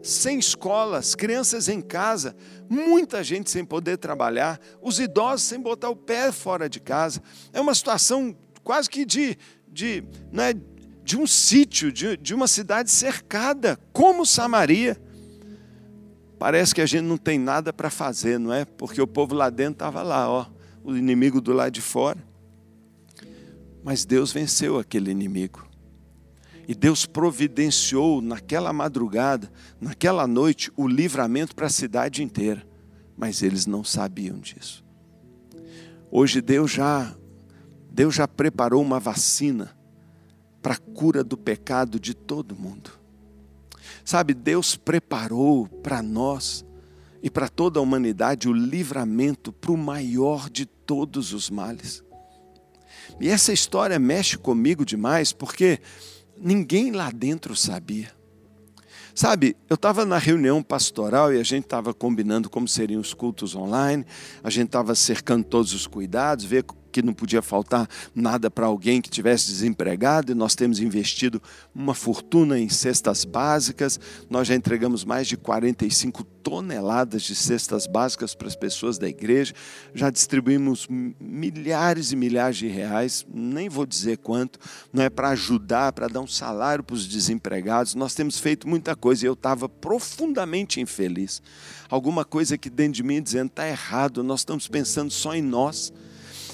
sem 0.03 0.37
escolas, 0.37 1.15
crianças 1.15 1.69
em 1.69 1.79
casa, 1.79 2.35
muita 2.67 3.23
gente 3.23 3.49
sem 3.49 3.63
poder 3.63 3.97
trabalhar, 3.97 4.59
os 4.81 4.99
idosos 4.99 5.47
sem 5.47 5.61
botar 5.61 5.89
o 5.89 5.95
pé 5.95 6.33
fora 6.33 6.67
de 6.67 6.81
casa. 6.81 7.23
É 7.53 7.61
uma 7.61 7.73
situação 7.73 8.35
quase 8.61 8.89
que 8.89 9.05
de, 9.05 9.37
de, 9.69 10.03
não 10.33 10.43
é, 10.43 10.53
de 11.01 11.15
um 11.17 11.25
sítio, 11.25 11.93
de, 11.93 12.17
de 12.17 12.35
uma 12.35 12.49
cidade 12.49 12.91
cercada, 12.91 13.79
como 13.93 14.25
Samaria. 14.25 14.99
Parece 16.37 16.75
que 16.75 16.81
a 16.81 16.85
gente 16.85 17.03
não 17.03 17.17
tem 17.17 17.39
nada 17.39 17.71
para 17.71 17.89
fazer, 17.89 18.37
não 18.39 18.53
é? 18.53 18.65
Porque 18.65 19.01
o 19.01 19.07
povo 19.07 19.33
lá 19.33 19.49
dentro 19.49 19.73
estava 19.73 20.03
lá, 20.03 20.29
ó, 20.29 20.45
o 20.83 20.95
inimigo 20.95 21.39
do 21.39 21.53
lado 21.53 21.71
de 21.71 21.81
fora. 21.81 22.21
Mas 23.83 24.05
Deus 24.05 24.31
venceu 24.31 24.77
aquele 24.77 25.11
inimigo. 25.11 25.67
E 26.67 26.73
Deus 26.73 27.05
providenciou 27.05 28.21
naquela 28.21 28.73
madrugada, 28.73 29.51
naquela 29.79 30.25
noite, 30.25 30.71
o 30.75 30.87
livramento 30.87 31.55
para 31.55 31.67
a 31.67 31.69
cidade 31.69 32.23
inteira. 32.23 32.65
Mas 33.15 33.43
eles 33.43 33.65
não 33.65 33.83
sabiam 33.83 34.39
disso. 34.39 34.83
Hoje 36.11 36.41
Deus 36.41 36.71
já 36.71 37.15
Deus 37.91 38.15
já 38.15 38.27
preparou 38.27 38.81
uma 38.81 38.99
vacina 38.99 39.77
para 40.61 40.73
a 40.73 40.77
cura 40.77 41.23
do 41.23 41.37
pecado 41.37 41.99
de 41.99 42.13
todo 42.13 42.55
mundo. 42.55 42.91
Sabe, 44.05 44.35
Deus 44.35 44.75
preparou 44.75 45.67
para 45.67 46.03
nós 46.03 46.63
e 47.23 47.29
para 47.29 47.49
toda 47.49 47.79
a 47.79 47.81
humanidade 47.81 48.47
o 48.47 48.53
livramento 48.53 49.51
para 49.51 49.71
o 49.71 49.77
maior 49.77 50.47
de 50.47 50.67
todos 50.67 51.33
os 51.33 51.49
males. 51.49 52.03
E 53.19 53.27
essa 53.27 53.51
história 53.51 53.97
mexe 53.97 54.37
comigo 54.37 54.85
demais 54.85 55.33
porque 55.33 55.79
ninguém 56.37 56.91
lá 56.91 57.09
dentro 57.09 57.55
sabia. 57.55 58.13
Sabe, 59.15 59.55
eu 59.69 59.75
estava 59.75 60.05
na 60.05 60.17
reunião 60.17 60.61
pastoral 60.61 61.33
e 61.33 61.39
a 61.39 61.43
gente 61.43 61.63
estava 61.63 61.93
combinando 61.93 62.49
como 62.49 62.67
seriam 62.67 62.99
os 62.99 63.13
cultos 63.13 63.55
online, 63.55 64.05
a 64.43 64.49
gente 64.49 64.67
estava 64.67 64.93
cercando 64.93 65.45
todos 65.45 65.73
os 65.73 65.87
cuidados, 65.87 66.43
ver 66.45 66.65
que 66.95 67.01
não 67.01 67.13
podia 67.13 67.41
faltar 67.41 67.89
nada 68.15 68.49
para 68.49 68.67
alguém 68.67 69.01
que 69.01 69.09
tivesse 69.09 69.47
desempregado, 69.47 70.31
e 70.31 70.35
nós 70.35 70.55
temos 70.55 70.79
investido 70.79 71.41
uma 71.73 71.93
fortuna 71.93 72.57
em 72.57 72.69
cestas 72.69 73.25
básicas. 73.25 73.99
Nós 74.29 74.47
já 74.47 74.55
entregamos 74.55 75.03
mais 75.03 75.27
de 75.27 75.35
45 75.35 76.23
toneladas 76.23 77.23
de 77.23 77.35
cestas 77.35 77.85
básicas 77.85 78.33
para 78.33 78.47
as 78.47 78.55
pessoas 78.55 78.97
da 78.97 79.09
igreja, 79.09 79.53
já 79.93 80.09
distribuímos 80.09 80.87
milhares 80.89 82.13
e 82.13 82.15
milhares 82.15 82.55
de 82.55 82.67
reais, 82.67 83.25
nem 83.29 83.67
vou 83.67 83.85
dizer 83.85 84.19
quanto, 84.19 84.57
não 84.93 85.03
é 85.03 85.09
para 85.09 85.31
ajudar, 85.31 85.91
para 85.91 86.07
dar 86.07 86.21
um 86.21 86.27
salário 86.27 86.81
para 86.81 86.93
os 86.93 87.05
desempregados. 87.05 87.93
Nós 87.93 88.15
temos 88.15 88.39
feito 88.39 88.69
muita 88.69 88.95
coisa 88.95 89.25
e 89.25 89.27
eu 89.27 89.33
estava 89.33 89.67
profundamente 89.67 90.79
infeliz. 90.79 91.41
Alguma 91.89 92.23
coisa 92.23 92.57
que 92.57 92.69
dentro 92.69 92.93
de 92.93 93.03
mim 93.03 93.21
dizendo 93.21 93.49
está 93.49 93.67
errado, 93.67 94.23
nós 94.23 94.39
estamos 94.39 94.69
pensando 94.69 95.11
só 95.11 95.35
em 95.35 95.41
nós. 95.41 95.91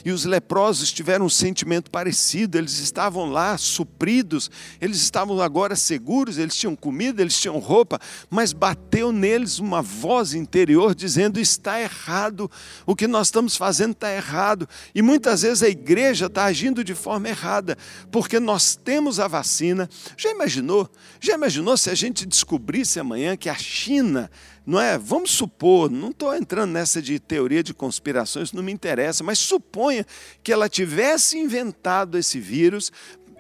E 0.04 0.12
os 0.12 0.26
leprosos 0.26 0.92
tiveram 0.92 1.26
um 1.26 1.30
sentimento 1.30 1.92
parecido, 1.92 2.58
eles 2.58 2.80
estavam 2.80 3.30
lá 3.30 3.58
supridos, 3.58 4.50
eles 4.80 4.98
estavam 5.02 5.42
agora 5.42 5.76
seguros, 5.76 6.38
eles 6.38 6.56
tinham 6.56 6.76
comida, 6.76 7.22
eles 7.22 7.40
tinham 7.40 7.60
roupa, 7.60 8.00
mas 8.30 8.54
bateu 8.54 9.12
neles 9.12 9.60
uma 9.60 9.82
voz 9.82 10.34
interior 10.34 10.96
dizendo: 10.96 11.40
está 11.40 11.80
errado, 11.80 12.50
o 12.86 12.96
que 12.96 13.08
nós 13.08 13.28
estamos 13.28 13.56
fazendo 13.56 13.92
está 13.92 14.12
errado. 14.12 14.68
E 14.94 15.02
muitas 15.02 15.42
vezes 15.42 15.64
a 15.64 15.70
igreja 15.70 16.26
está 16.26 16.46
agindo 16.46 16.84
de 16.84 16.96
forma 16.96 17.30
errada, 17.30 17.78
porque 18.12 18.40
nós 18.40 18.76
temos 18.76 19.20
a 19.20 19.28
vacina. 19.28 19.90
Já 20.18 20.32
imaginou? 20.32 20.90
Já 21.20 21.36
imaginou 21.36 21.78
se 21.78 21.90
a 21.90 21.96
gente 21.96 22.26
descobrisse 22.26 23.00
amanhã 23.00 23.36
que 23.36 23.50
a 23.50 23.56
China 23.56 24.30
não 24.66 24.80
é? 24.80 24.98
Vamos 24.98 25.32
supor, 25.32 25.90
não 25.90 26.10
estou 26.10 26.36
entrando 26.36 26.72
nessa 26.72 27.02
de 27.02 27.20
teoria 27.20 27.64
de 27.64 27.74
conspirações, 27.74 28.52
não 28.52 28.62
me 28.62 28.72
interessa, 28.72 29.24
mas 29.24 29.40
suponha 29.40 30.06
que 30.44 30.52
ela 30.52 30.70
tivesse 30.70 31.38
inventado 31.38 32.18
esse 32.18 32.40
vírus 32.40 32.92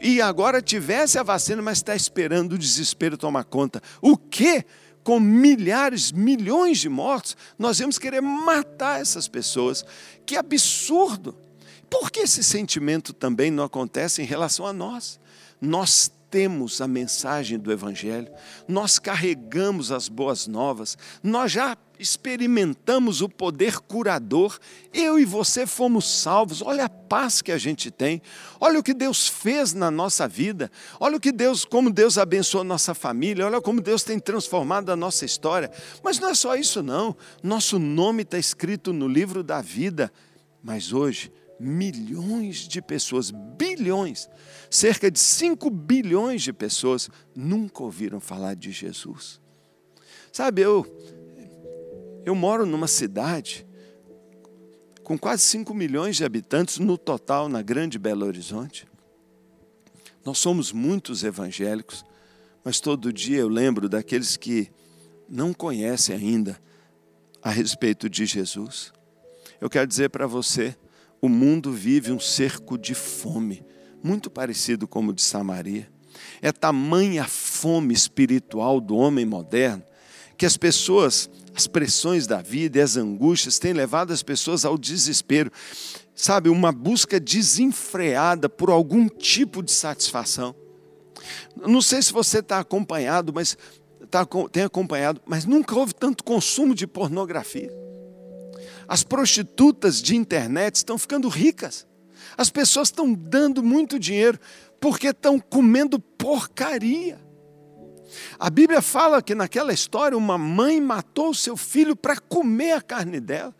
e 0.01 0.19
agora 0.19 0.61
tivesse 0.61 1.19
a 1.19 1.23
vacina, 1.23 1.61
mas 1.61 1.77
está 1.77 1.95
esperando 1.95 2.53
o 2.53 2.57
desespero 2.57 3.17
tomar 3.17 3.43
conta. 3.43 3.81
O 4.01 4.17
quê? 4.17 4.65
Com 5.03 5.19
milhares, 5.19 6.11
milhões 6.11 6.79
de 6.79 6.89
mortos, 6.89 7.37
nós 7.57 7.79
vamos 7.79 7.97
querer 7.97 8.21
matar 8.21 8.99
essas 8.99 9.27
pessoas. 9.27 9.85
Que 10.25 10.35
absurdo! 10.35 11.35
Por 11.89 12.09
que 12.09 12.21
esse 12.21 12.43
sentimento 12.43 13.13
também 13.13 13.51
não 13.51 13.63
acontece 13.63 14.21
em 14.21 14.25
relação 14.25 14.65
a 14.65 14.73
nós? 14.73 15.19
Nós 15.59 16.11
temos 16.31 16.79
a 16.79 16.88
mensagem 16.88 17.59
do 17.59 17.71
Evangelho, 17.71 18.31
nós 18.65 18.97
carregamos 18.97 19.91
as 19.91 20.07
boas 20.07 20.47
novas, 20.47 20.97
nós 21.21 21.51
já 21.51 21.77
experimentamos 22.00 23.21
o 23.21 23.29
poder 23.29 23.77
curador, 23.79 24.57
eu 24.91 25.19
e 25.19 25.25
você 25.25 25.67
fomos 25.67 26.21
salvos, 26.21 26.61
olha 26.61 26.85
a 26.85 26.89
paz 26.89 27.41
que 27.41 27.51
a 27.51 27.57
gente 27.57 27.91
tem, 27.91 28.21
olha 28.59 28.79
o 28.79 28.83
que 28.83 28.93
Deus 28.93 29.27
fez 29.27 29.73
na 29.73 29.91
nossa 29.91 30.27
vida, 30.27 30.71
olha 31.00 31.17
o 31.17 31.19
que 31.19 31.31
Deus, 31.31 31.65
como 31.65 31.91
Deus 31.91 32.17
abençoou 32.17 32.63
nossa 32.63 32.95
família, 32.95 33.45
olha 33.45 33.61
como 33.61 33.81
Deus 33.81 34.01
tem 34.01 34.17
transformado 34.17 34.89
a 34.89 34.95
nossa 34.95 35.25
história. 35.25 35.69
Mas 36.01 36.17
não 36.17 36.29
é 36.29 36.33
só 36.33 36.55
isso, 36.55 36.81
não. 36.81 37.15
Nosso 37.43 37.77
nome 37.77 38.23
está 38.23 38.39
escrito 38.39 38.91
no 38.91 39.07
livro 39.07 39.43
da 39.43 39.61
vida, 39.61 40.11
mas 40.63 40.93
hoje 40.93 41.31
milhões 41.62 42.68
de 42.68 42.82
pessoas, 42.82 43.32
bilhões, 43.32 44.27
cerca 44.70 45.12
de 45.12 45.20
5 45.20 45.70
bilhões 45.70 46.41
de 46.41 46.51
pessoas 46.51 47.10
nunca 47.36 47.84
ouviram 47.84 48.20
falar 48.20 48.56
de 48.56 48.72
Jesus. 48.72 49.39
Sabe, 50.32 50.62
eu, 50.62 50.86
eu 52.25 52.34
moro 52.34 52.65
numa 52.65 52.88
cidade 52.88 53.65
com 55.03 55.18
quase 55.18 55.44
5 55.44 55.74
milhões 55.74 56.15
de 56.15 56.25
habitantes 56.25 56.80
no 56.80 56.98
total 56.98 57.48
na 57.48 57.62
Grande 57.62 58.00
Belo 58.00 58.25
Horizonte. 58.25 58.88
Nós 60.24 60.38
somos 60.38 60.72
muitos 60.72 61.24
evangélicos, 61.24 62.06
mas 62.63 62.80
todo 62.80 63.12
dia 63.12 63.39
eu 63.39 63.48
lembro 63.48 63.89
daqueles 63.89 64.38
que 64.38 64.72
não 65.27 65.53
conhecem 65.53 66.15
ainda 66.15 66.60
a 67.41 67.50
respeito 67.50 68.10
de 68.10 68.25
Jesus. 68.25 68.94
Eu 69.60 69.70
quero 69.70 69.88
dizer 69.88 70.10
para 70.10 70.27
você, 70.27 70.75
o 71.21 71.29
mundo 71.29 71.71
vive 71.71 72.11
um 72.11 72.19
cerco 72.19 72.77
de 72.77 72.95
fome, 72.95 73.63
muito 74.03 74.29
parecido 74.29 74.87
com 74.87 75.05
o 75.05 75.13
de 75.13 75.21
Samaria. 75.21 75.87
É 76.41 76.51
tamanha 76.51 77.23
a 77.23 77.27
fome 77.27 77.93
espiritual 77.93 78.81
do 78.81 78.95
homem 78.95 79.25
moderno 79.25 79.83
que 80.41 80.45
as 80.45 80.57
pessoas, 80.57 81.29
as 81.55 81.67
pressões 81.67 82.25
da 82.25 82.41
vida 82.41 82.79
e 82.79 82.81
as 82.81 82.97
angústias 82.97 83.59
têm 83.59 83.73
levado 83.73 84.11
as 84.11 84.23
pessoas 84.23 84.65
ao 84.65 84.75
desespero. 84.75 85.51
Sabe, 86.15 86.49
uma 86.49 86.71
busca 86.71 87.19
desenfreada 87.19 88.49
por 88.49 88.71
algum 88.71 89.07
tipo 89.07 89.61
de 89.61 89.71
satisfação. 89.71 90.55
Não 91.55 91.81
sei 91.81 92.01
se 92.01 92.11
você 92.11 92.39
está 92.39 92.59
acompanhado, 92.59 93.31
mas 93.31 93.55
tá, 94.09 94.25
tem 94.51 94.63
acompanhado, 94.63 95.21
mas 95.27 95.45
nunca 95.45 95.75
houve 95.75 95.93
tanto 95.93 96.23
consumo 96.23 96.73
de 96.73 96.87
pornografia. 96.87 97.71
As 98.91 99.03
prostitutas 99.03 100.01
de 100.01 100.17
internet 100.17 100.75
estão 100.75 100.98
ficando 100.98 101.29
ricas. 101.29 101.88
As 102.38 102.50
pessoas 102.50 102.89
estão 102.89 103.13
dando 103.13 103.63
muito 103.63 103.98
dinheiro 103.98 104.38
porque 104.81 105.07
estão 105.07 105.39
comendo 105.39 105.98
porcaria. 105.98 107.17
A 108.38 108.50
Bíblia 108.50 108.81
fala 108.81 109.21
que 109.21 109.33
naquela 109.33 109.71
história 109.71 110.17
uma 110.17 110.38
mãe 110.38 110.81
matou 110.81 111.33
seu 111.33 111.55
filho 111.55 111.95
para 111.95 112.17
comer 112.17 112.74
a 112.74 112.81
carne 112.81 113.21
dela. 113.21 113.55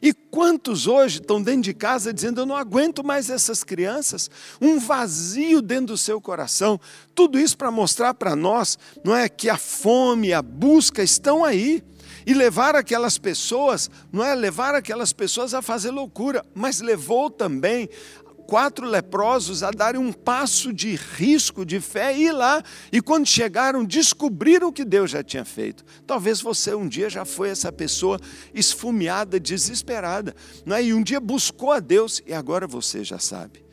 E 0.00 0.14
quantos 0.14 0.86
hoje 0.86 1.18
estão 1.18 1.42
dentro 1.42 1.62
de 1.62 1.74
casa 1.74 2.14
dizendo: 2.14 2.42
Eu 2.42 2.46
não 2.46 2.56
aguento 2.56 3.02
mais 3.02 3.28
essas 3.28 3.64
crianças, 3.64 4.30
um 4.60 4.78
vazio 4.78 5.60
dentro 5.60 5.86
do 5.86 5.98
seu 5.98 6.20
coração. 6.20 6.80
Tudo 7.12 7.40
isso 7.40 7.58
para 7.58 7.72
mostrar 7.72 8.14
para 8.14 8.36
nós, 8.36 8.78
não 9.02 9.16
é 9.16 9.28
que 9.28 9.50
a 9.50 9.56
fome, 9.56 10.32
a 10.32 10.40
busca 10.40 11.02
estão 11.02 11.44
aí. 11.44 11.82
E 12.26 12.34
levar 12.34 12.74
aquelas 12.74 13.16
pessoas, 13.16 13.88
não 14.12 14.24
é 14.24 14.34
levar 14.34 14.74
aquelas 14.74 15.12
pessoas 15.12 15.54
a 15.54 15.62
fazer 15.62 15.92
loucura, 15.92 16.44
mas 16.52 16.80
levou 16.80 17.30
também 17.30 17.88
quatro 18.46 18.86
leprosos 18.86 19.62
a 19.62 19.70
darem 19.70 20.00
um 20.00 20.12
passo 20.12 20.72
de 20.72 20.94
risco, 20.94 21.64
de 21.64 21.80
fé, 21.80 22.16
e 22.16 22.26
ir 22.26 22.32
lá. 22.32 22.62
E 22.92 23.00
quando 23.00 23.26
chegaram, 23.26 23.84
descobriram 23.84 24.68
o 24.68 24.72
que 24.72 24.84
Deus 24.84 25.10
já 25.10 25.22
tinha 25.22 25.44
feito. 25.44 25.84
Talvez 26.06 26.40
você 26.40 26.74
um 26.74 26.88
dia 26.88 27.10
já 27.10 27.24
foi 27.24 27.50
essa 27.50 27.70
pessoa 27.70 28.18
esfumeada, 28.54 29.38
desesperada, 29.38 30.34
não 30.64 30.76
é? 30.76 30.84
e 30.84 30.94
um 30.94 31.02
dia 31.02 31.20
buscou 31.20 31.72
a 31.72 31.80
Deus, 31.80 32.22
e 32.26 32.32
agora 32.32 32.66
você 32.66 33.04
já 33.04 33.18
sabe. 33.18 33.64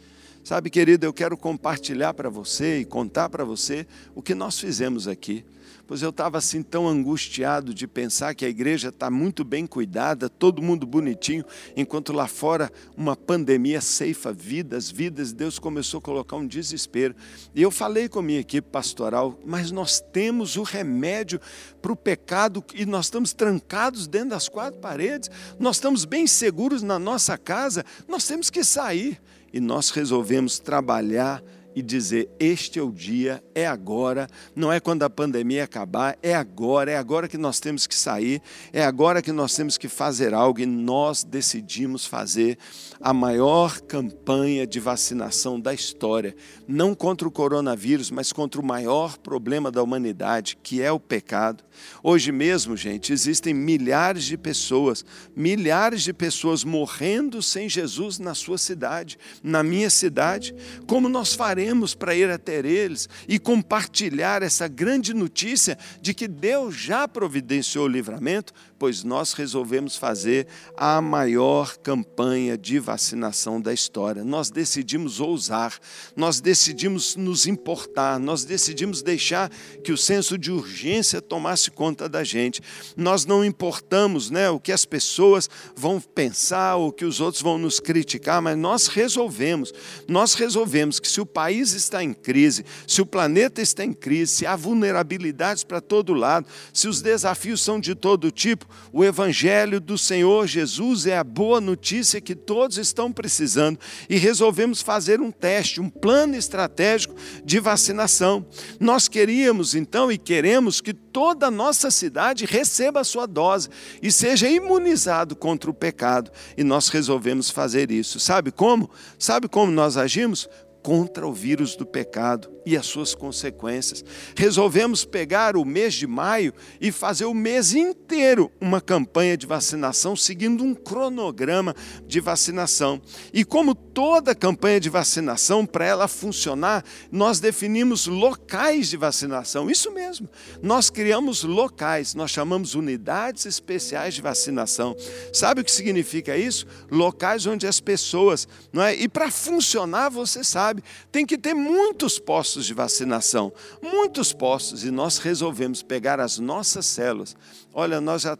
Sabe, 0.44 0.70
querido, 0.70 1.06
eu 1.06 1.14
quero 1.14 1.38
compartilhar 1.38 2.14
para 2.14 2.30
você 2.30 2.80
e 2.80 2.86
contar 2.86 3.30
para 3.30 3.46
você 3.46 3.88
o 4.14 4.22
que 4.22 4.36
nós 4.36 4.60
fizemos 4.60 5.08
aqui 5.08 5.46
pois 5.88 6.02
eu 6.02 6.10
estava 6.10 6.38
assim 6.38 6.62
tão 6.62 6.88
angustiado 6.88 7.74
de 7.74 7.88
pensar 7.88 8.34
que 8.34 8.46
a 8.46 8.50
igreja 8.50 8.90
está 8.90 9.10
muito 9.10 9.44
bem 9.44 9.68
cuidada, 9.68 10.30
todo 10.30 10.62
mundo 10.62 10.86
bonitinho, 10.86 11.44
enquanto 11.76 12.14
lá 12.14 12.28
fora 12.28 12.72
uma 12.96 13.16
pandemia 13.16 13.82
ceifa 13.82 14.32
vidas, 14.32 14.90
vidas, 14.90 15.34
Deus 15.34 15.60
começou 15.60 15.98
a 15.98 16.02
colocar 16.02 16.36
um 16.36 16.48
desespero. 16.48 17.16
E 17.54 17.62
eu 17.62 17.70
falei 17.72 18.08
com 18.08 18.20
a 18.20 18.24
minha 18.24 18.40
equipe 18.40 18.68
pastoral, 18.70 19.38
mas 19.46 19.72
nós 19.72 20.00
temos 20.00 20.56
o 20.56 20.64
remédio 20.64 21.40
para 21.82 21.92
o 21.92 21.96
pecado 21.96 22.64
e 22.74 22.86
nós 22.86 23.06
estamos 23.06 23.34
trancados 23.34 24.08
dentro 24.08 24.30
das 24.30 24.48
quatro 24.48 24.80
paredes, 24.80 25.30
nós 25.60 25.76
estamos 25.76 26.06
bem 26.06 26.26
seguros 26.28 26.82
na 26.82 26.98
nossa 26.98 27.38
casa, 27.38 27.86
nós 28.08 28.26
temos 28.26 28.50
que 28.50 28.64
sair. 28.64 29.22
E 29.52 29.60
nós 29.60 29.92
resolvemos 29.92 30.58
trabalhar 30.58 31.44
e 31.76 31.82
dizer: 31.82 32.30
Este 32.40 32.80
é 32.80 32.82
o 32.82 32.92
dia, 32.92 33.44
é 33.54 33.68
agora, 33.68 34.28
não 34.56 34.72
é 34.72 34.80
quando 34.80 35.04
a 35.04 35.10
pandemia 35.10 35.64
acabar, 35.64 36.18
é 36.22 36.34
agora, 36.34 36.92
é 36.92 36.98
agora 36.98 37.28
que 37.28 37.38
nós 37.38 37.60
temos 37.60 37.88
que 37.88 37.96
sair, 37.96 38.42
é 38.72 38.84
agora 38.84 39.22
que 39.22 39.32
nós 39.32 39.56
temos 39.56 39.78
que 39.78 39.88
fazer 39.88 40.34
algo 40.34 40.60
e 40.60 40.66
nós 40.66 41.24
decidimos 41.24 42.06
fazer 42.06 42.58
a 43.04 43.14
maior 43.14 43.82
campanha 43.82 44.66
de 44.66 44.80
vacinação 44.80 45.60
da 45.60 45.74
história, 45.74 46.36
não 46.68 46.96
contra 46.96 47.28
o 47.28 47.32
coronavírus, 47.32 48.10
mas 48.10 48.32
contra 48.32 48.62
o 48.62 48.66
maior 48.66 49.18
problema 49.18 49.70
da 49.70 49.84
humanidade, 49.84 50.58
que 50.62 50.82
é 50.82 50.92
o 50.92 51.00
pecado. 51.00 51.64
Hoje 52.02 52.32
mesmo, 52.32 52.78
gente, 52.78 53.12
existem 53.12 53.54
milhares 53.54 54.24
de 54.24 54.38
pessoas, 54.38 55.04
milhares 55.36 56.04
de 56.04 56.14
pessoas 56.14 56.64
morrendo 56.64 57.42
sem 57.42 57.68
Jesus 57.68 58.20
na 58.20 58.34
sua 58.34 58.58
cidade, 58.58 59.18
na 59.44 59.64
minha 59.64 59.90
cidade. 59.90 60.56
Como 60.88 61.10
nós 61.10 61.34
faremos? 61.34 61.94
para 61.94 62.16
ir 62.16 62.30
até 62.30 62.60
eles 62.60 63.10
e 63.28 63.40
compartilhar 63.40 64.44
essa 64.44 64.68
grande 64.68 65.14
notícia 65.14 65.78
de 66.02 66.14
que 66.14 66.28
Deus 66.28 66.76
já 66.76 67.08
providenciou 67.08 67.86
o 67.86 67.88
livramento? 67.90 68.54
Pois 68.84 69.02
nós 69.02 69.32
resolvemos 69.32 69.96
fazer 69.96 70.46
a 70.76 71.00
maior 71.00 71.78
campanha 71.78 72.58
de 72.58 72.80
vacinação 72.80 73.62
da 73.62 73.74
história. 73.74 74.26
Nós 74.26 74.52
decidimos 74.52 75.22
ousar, 75.22 75.80
nós 76.18 76.42
decidimos 76.42 77.16
nos 77.16 77.48
importar, 77.48 78.20
nós 78.20 78.44
decidimos 78.44 79.02
deixar 79.02 79.50
que 79.82 79.94
o 79.94 79.98
senso 79.98 80.38
de 80.38 80.52
urgência 80.52 81.22
tomasse 81.22 81.72
conta 81.72 82.10
da 82.10 82.26
gente. 82.26 82.62
Nós 82.98 83.26
não 83.26 83.46
importamos 83.46 84.30
né, 84.30 84.50
o 84.50 84.60
que 84.60 84.74
as 84.74 84.84
pessoas 84.84 85.50
vão 85.74 86.02
pensar 86.02 86.76
ou 86.76 86.92
que 86.92 87.06
os 87.06 87.22
outros 87.22 87.42
vão 87.42 87.58
nos 87.58 87.80
criticar, 87.80 88.42
mas 88.42 88.58
nós 88.58 88.88
resolvemos, 88.88 89.74
nós 90.10 90.34
resolvemos 90.34 91.00
que 91.00 91.08
se 91.08 91.22
o 91.22 91.26
país 91.26 91.72
está 91.72 92.04
em 92.04 92.14
crise, 92.14 92.66
se 92.86 93.02
o 93.02 93.06
planeta 93.06 93.62
está 93.62 93.86
em 93.86 93.94
crise, 93.94 94.34
se 94.34 94.46
há 94.46 94.58
vulnerabilidades 94.58 95.64
para 95.64 95.80
todo 95.80 96.14
lado, 96.14 96.48
se 96.74 96.90
os 96.90 97.02
desafios 97.02 97.62
são 97.62 97.80
de 97.80 97.96
todo 97.96 98.30
tipo, 98.30 98.73
o 98.92 99.04
Evangelho 99.04 99.80
do 99.80 99.98
Senhor 99.98 100.48
Jesus 100.48 101.06
é 101.08 101.18
a 101.18 101.24
boa 101.24 101.60
notícia 101.60 102.22
que 102.22 102.36
todos 102.36 102.78
estão 102.78 103.12
precisando 103.12 103.80
e 104.10 104.18
resolvemos 104.18 104.82
fazer 104.82 105.20
um 105.20 105.32
teste, 105.32 105.82
um 105.82 105.90
plano 105.90 106.36
estratégico 106.36 107.16
de 107.44 107.60
vacinação. 107.60 108.46
Nós 108.80 109.08
queríamos 109.08 109.76
então 109.76 110.12
e 110.12 110.18
queremos 110.18 110.80
que 110.80 110.94
toda 110.94 111.48
a 111.48 111.52
nossa 111.52 111.90
cidade 111.90 112.46
receba 112.46 113.00
a 113.00 113.04
sua 113.04 113.26
dose 113.26 113.70
e 114.02 114.12
seja 114.12 114.48
imunizado 114.48 115.36
contra 115.36 115.70
o 115.70 115.74
pecado. 115.74 116.32
E 116.58 116.64
nós 116.64 116.90
resolvemos 116.90 117.50
fazer 117.50 117.92
isso. 117.92 118.20
Sabe 118.20 118.52
como? 118.52 118.90
Sabe 119.18 119.48
como 119.48 119.72
nós 119.72 119.98
agimos? 119.98 120.48
contra 120.84 121.26
o 121.26 121.34
vírus 121.34 121.78
do 121.78 121.86
pecado 121.86 122.53
e 122.66 122.78
as 122.78 122.86
suas 122.86 123.14
consequências. 123.14 124.04
Resolvemos 124.36 125.06
pegar 125.06 125.56
o 125.56 125.66
mês 125.66 125.94
de 125.94 126.08
maio 126.08 126.54
e 126.80 126.92
fazer 126.92 127.26
o 127.26 127.34
mês 127.34 127.74
inteiro 127.74 128.52
uma 128.60 128.80
campanha 128.80 129.38
de 129.38 129.46
vacinação, 129.46 130.16
seguindo 130.16 130.64
um 130.64 130.74
cronograma 130.74 131.76
de 132.08 132.20
vacinação. 132.20 133.02
E 133.34 133.44
como 133.44 133.76
toda 133.76 134.36
campanha 134.36 134.80
de 134.80 134.90
vacinação, 134.90 135.66
para 135.66 135.86
ela 135.86 136.08
funcionar, 136.08 136.84
nós 137.12 137.40
definimos 137.40 138.08
locais 138.08 138.90
de 138.90 138.98
vacinação. 138.98 139.70
Isso 139.70 139.92
mesmo, 139.92 140.30
nós 140.62 140.90
criamos 140.90 141.44
locais, 141.44 142.16
nós 142.16 142.32
chamamos 142.32 142.76
unidades 142.76 143.46
especiais 143.46 144.14
de 144.14 144.22
vacinação. 144.22 144.96
Sabe 145.32 145.62
o 145.62 145.64
que 145.64 145.72
significa 145.72 146.38
isso? 146.38 146.66
Locais 146.90 147.46
onde 147.46 147.68
as 147.68 147.80
pessoas, 147.80 148.48
não 148.72 148.84
é? 148.84 148.96
E 148.96 149.08
para 149.08 149.30
funcionar, 149.30 150.10
você 150.10 150.44
sabe, 150.44 150.84
tem 151.12 151.26
que 151.26 151.38
ter 151.38 151.54
muitos 151.54 152.20
postos 152.20 152.53
postos 152.54 152.66
de 152.66 152.74
vacinação, 152.74 153.52
muitos 153.82 154.32
postos, 154.32 154.84
e 154.84 154.92
nós 154.92 155.18
resolvemos 155.18 155.82
pegar 155.82 156.20
as 156.20 156.38
nossas 156.38 156.86
células. 156.86 157.36
Olha, 157.74 158.00
nós 158.00 158.22
já 158.22 158.38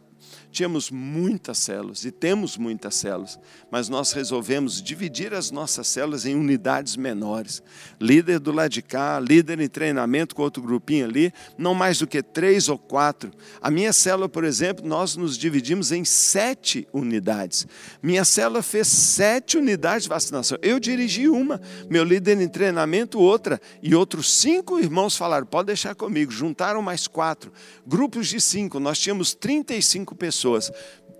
Tínhamos 0.54 0.88
muitas 0.88 1.58
células 1.58 2.04
e 2.04 2.12
temos 2.12 2.56
muitas 2.56 2.94
células, 2.94 3.40
mas 3.72 3.88
nós 3.88 4.12
resolvemos 4.12 4.80
dividir 4.80 5.34
as 5.34 5.50
nossas 5.50 5.88
células 5.88 6.24
em 6.26 6.36
unidades 6.36 6.94
menores. 6.94 7.60
Líder 8.00 8.38
do 8.38 8.52
lado 8.52 8.70
de 8.70 8.80
cá, 8.80 9.18
líder 9.18 9.58
em 9.58 9.66
treinamento 9.66 10.32
com 10.32 10.42
outro 10.42 10.62
grupinho 10.62 11.06
ali, 11.06 11.32
não 11.58 11.74
mais 11.74 11.98
do 11.98 12.06
que 12.06 12.22
três 12.22 12.68
ou 12.68 12.78
quatro. 12.78 13.32
A 13.60 13.68
minha 13.68 13.92
célula, 13.92 14.28
por 14.28 14.44
exemplo, 14.44 14.86
nós 14.86 15.16
nos 15.16 15.36
dividimos 15.36 15.90
em 15.90 16.04
sete 16.04 16.86
unidades. 16.92 17.66
Minha 18.00 18.24
célula 18.24 18.62
fez 18.62 18.86
sete 18.86 19.58
unidades 19.58 20.04
de 20.04 20.08
vacinação. 20.08 20.56
Eu 20.62 20.78
dirigi 20.78 21.26
uma, 21.26 21.60
meu 21.90 22.04
líder 22.04 22.40
em 22.40 22.46
treinamento 22.46 23.18
outra, 23.18 23.60
e 23.82 23.92
outros 23.92 24.32
cinco 24.32 24.78
irmãos 24.78 25.16
falaram: 25.16 25.46
pode 25.46 25.66
deixar 25.66 25.96
comigo. 25.96 26.30
Juntaram 26.30 26.80
mais 26.80 27.08
quatro. 27.08 27.52
Grupos 27.84 28.28
de 28.28 28.40
cinco, 28.40 28.78
nós 28.78 29.00
tínhamos 29.00 29.34
35 29.34 30.14
pessoas 30.14 30.43
pessoas. 30.44 30.70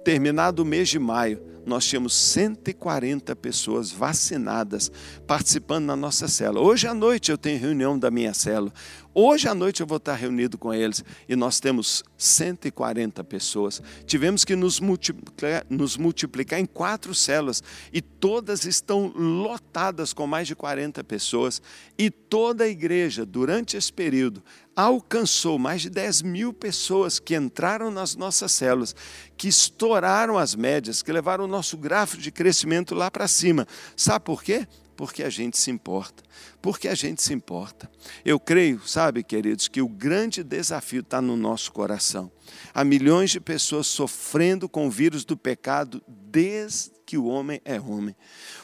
Terminado 0.04 0.62
o 0.62 0.66
mês 0.66 0.90
de 0.90 0.98
maio, 0.98 1.40
nós 1.64 1.86
tínhamos 1.86 2.14
140 2.14 3.34
pessoas 3.36 3.90
vacinadas 3.90 4.92
participando 5.26 5.86
na 5.86 5.96
nossa 5.96 6.28
célula. 6.28 6.60
Hoje 6.60 6.86
à 6.86 6.92
noite 6.92 7.30
eu 7.30 7.38
tenho 7.38 7.58
reunião 7.58 7.98
da 7.98 8.10
minha 8.10 8.34
célula. 8.34 8.70
Hoje 9.16 9.48
à 9.48 9.54
noite 9.54 9.80
eu 9.80 9.86
vou 9.86 9.98
estar 9.98 10.14
reunido 10.14 10.58
com 10.58 10.74
eles 10.74 11.04
e 11.28 11.36
nós 11.36 11.60
temos 11.60 12.02
140 12.18 13.22
pessoas. 13.22 13.80
Tivemos 14.04 14.44
que 14.44 14.56
nos 14.56 14.80
multiplicar, 14.80 15.64
nos 15.70 15.96
multiplicar 15.96 16.58
em 16.58 16.66
quatro 16.66 17.14
células 17.14 17.62
e 17.92 18.02
todas 18.02 18.64
estão 18.64 19.06
lotadas 19.14 20.12
com 20.12 20.26
mais 20.26 20.48
de 20.48 20.56
40 20.56 21.04
pessoas. 21.04 21.62
E 21.96 22.10
toda 22.10 22.64
a 22.64 22.68
igreja, 22.68 23.24
durante 23.24 23.76
esse 23.76 23.92
período, 23.92 24.42
alcançou 24.74 25.60
mais 25.60 25.82
de 25.82 25.90
10 25.90 26.22
mil 26.22 26.52
pessoas 26.52 27.20
que 27.20 27.36
entraram 27.36 27.92
nas 27.92 28.16
nossas 28.16 28.50
células, 28.50 28.96
que 29.36 29.46
estouraram 29.46 30.36
as 30.36 30.56
médias, 30.56 31.02
que 31.02 31.12
levaram 31.12 31.44
o 31.44 31.48
nosso 31.48 31.76
gráfico 31.76 32.20
de 32.20 32.32
crescimento 32.32 32.96
lá 32.96 33.08
para 33.12 33.28
cima. 33.28 33.64
Sabe 33.96 34.24
por 34.24 34.42
quê? 34.42 34.66
Porque 34.96 35.22
a 35.22 35.30
gente 35.30 35.58
se 35.58 35.70
importa. 35.70 36.22
Porque 36.62 36.88
a 36.88 36.94
gente 36.94 37.22
se 37.22 37.32
importa. 37.32 37.90
Eu 38.24 38.38
creio, 38.38 38.80
sabe, 38.86 39.22
queridos, 39.22 39.68
que 39.68 39.82
o 39.82 39.88
grande 39.88 40.42
desafio 40.42 41.00
está 41.00 41.20
no 41.20 41.36
nosso 41.36 41.72
coração. 41.72 42.30
Há 42.72 42.84
milhões 42.84 43.30
de 43.30 43.40
pessoas 43.40 43.86
sofrendo 43.86 44.68
com 44.68 44.86
o 44.86 44.90
vírus 44.90 45.24
do 45.24 45.36
pecado 45.36 46.02
desde 46.06 46.92
que 47.04 47.18
o 47.18 47.26
homem 47.26 47.60
é 47.64 47.80
homem. 47.80 48.16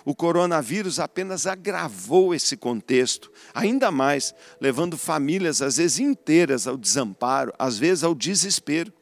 O 0.04 0.14
coronavírus 0.14 0.98
apenas 0.98 1.46
agravou 1.46 2.34
esse 2.34 2.56
contexto, 2.56 3.30
ainda 3.52 3.90
mais, 3.90 4.34
levando 4.60 4.96
famílias, 4.96 5.60
às 5.60 5.76
vezes 5.76 5.98
inteiras, 5.98 6.66
ao 6.66 6.76
desamparo, 6.76 7.52
às 7.58 7.78
vezes 7.78 8.02
ao 8.02 8.14
desespero. 8.14 8.92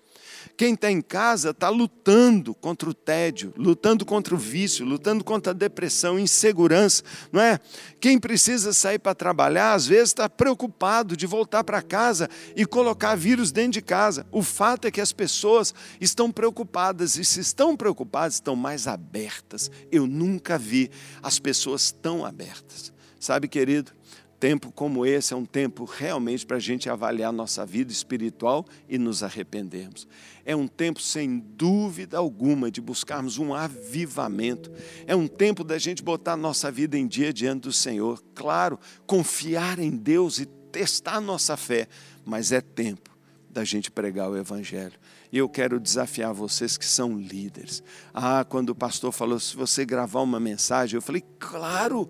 Quem 0.59 0.75
está 0.75 0.90
em 0.90 1.01
casa 1.01 1.51
está 1.51 1.68
lutando 1.68 2.53
contra 2.53 2.90
o 2.90 2.92
tédio, 2.92 3.55
lutando 3.57 4.05
contra 4.05 4.35
o 4.35 4.37
vício, 4.37 4.85
lutando 4.85 5.23
contra 5.23 5.53
a 5.53 5.55
depressão, 5.55 6.18
insegurança, 6.18 7.05
não 7.31 7.40
é? 7.40 7.61
Quem 8.01 8.18
precisa 8.18 8.73
sair 8.73 8.99
para 8.99 9.14
trabalhar, 9.14 9.75
às 9.75 9.87
vezes 9.87 10.09
está 10.09 10.29
preocupado 10.29 11.16
de 11.16 11.29
voltar 11.29 11.62
para 11.62 11.81
casa 11.81 12.29
e 12.57 12.66
colocar 12.66 13.14
vírus 13.14 13.53
dentro 13.53 13.75
de 13.75 13.83
casa. 13.83 14.27
O 14.33 14.42
fato 14.42 14.88
é 14.88 14.90
que 14.90 15.01
as 15.01 15.12
pessoas 15.12 15.73
estão 16.01 16.33
preocupadas 16.33 17.16
e 17.16 17.25
se 17.25 17.38
estão 17.38 17.77
preocupadas, 17.77 18.35
estão 18.35 18.57
mais 18.57 18.88
abertas. 18.88 19.71
Eu 19.92 20.09
nunca 20.09 20.59
vi 20.59 20.90
as 21.23 21.38
pessoas 21.38 21.92
tão 21.92 22.27
abertas. 22.27 22.92
Sabe, 23.21 23.47
querido, 23.47 23.92
tempo 24.38 24.70
como 24.72 25.05
esse 25.05 25.35
é 25.35 25.37
um 25.37 25.44
tempo 25.44 25.85
realmente 25.85 26.46
para 26.46 26.57
a 26.57 26.61
gente 26.61 26.88
avaliar 26.88 27.33
nossa 27.33 27.66
vida 27.66 27.92
espiritual 27.92 28.64
e 28.88 28.98
nos 28.98 29.22
arrependermos. 29.22 30.07
É 30.44 30.55
um 30.55 30.66
tempo, 30.66 31.01
sem 31.01 31.38
dúvida 31.38 32.16
alguma, 32.16 32.70
de 32.70 32.81
buscarmos 32.81 33.38
um 33.38 33.53
avivamento. 33.53 34.70
É 35.07 35.14
um 35.14 35.27
tempo 35.27 35.62
da 35.62 35.77
gente 35.79 36.03
botar 36.03 36.37
nossa 36.37 36.70
vida 36.70 36.96
em 36.96 37.07
dia 37.07 37.33
diante 37.33 37.62
do 37.62 37.72
Senhor. 37.72 38.22
Claro, 38.35 38.79
confiar 39.07 39.79
em 39.79 39.90
Deus 39.90 40.38
e 40.38 40.46
testar 40.46 41.20
nossa 41.20 41.57
fé, 41.57 41.88
mas 42.24 42.53
é 42.53 42.61
tempo 42.61 43.11
da 43.51 43.64
gente 43.64 43.90
pregar 43.90 44.31
o 44.31 44.37
Evangelho. 44.37 44.98
E 45.31 45.37
eu 45.37 45.48
quero 45.48 45.81
desafiar 45.81 46.33
vocês 46.33 46.79
que 46.79 46.87
são 46.87 47.18
líderes. 47.18 47.83
Ah, 48.14 48.46
quando 48.48 48.70
o 48.70 48.74
pastor 48.74 49.12
falou, 49.12 49.38
se 49.38 49.55
você 49.55 49.85
gravar 49.85 50.22
uma 50.22 50.40
mensagem, 50.40 50.96
eu 50.96 51.03
falei, 51.03 51.22
claro 51.38 52.09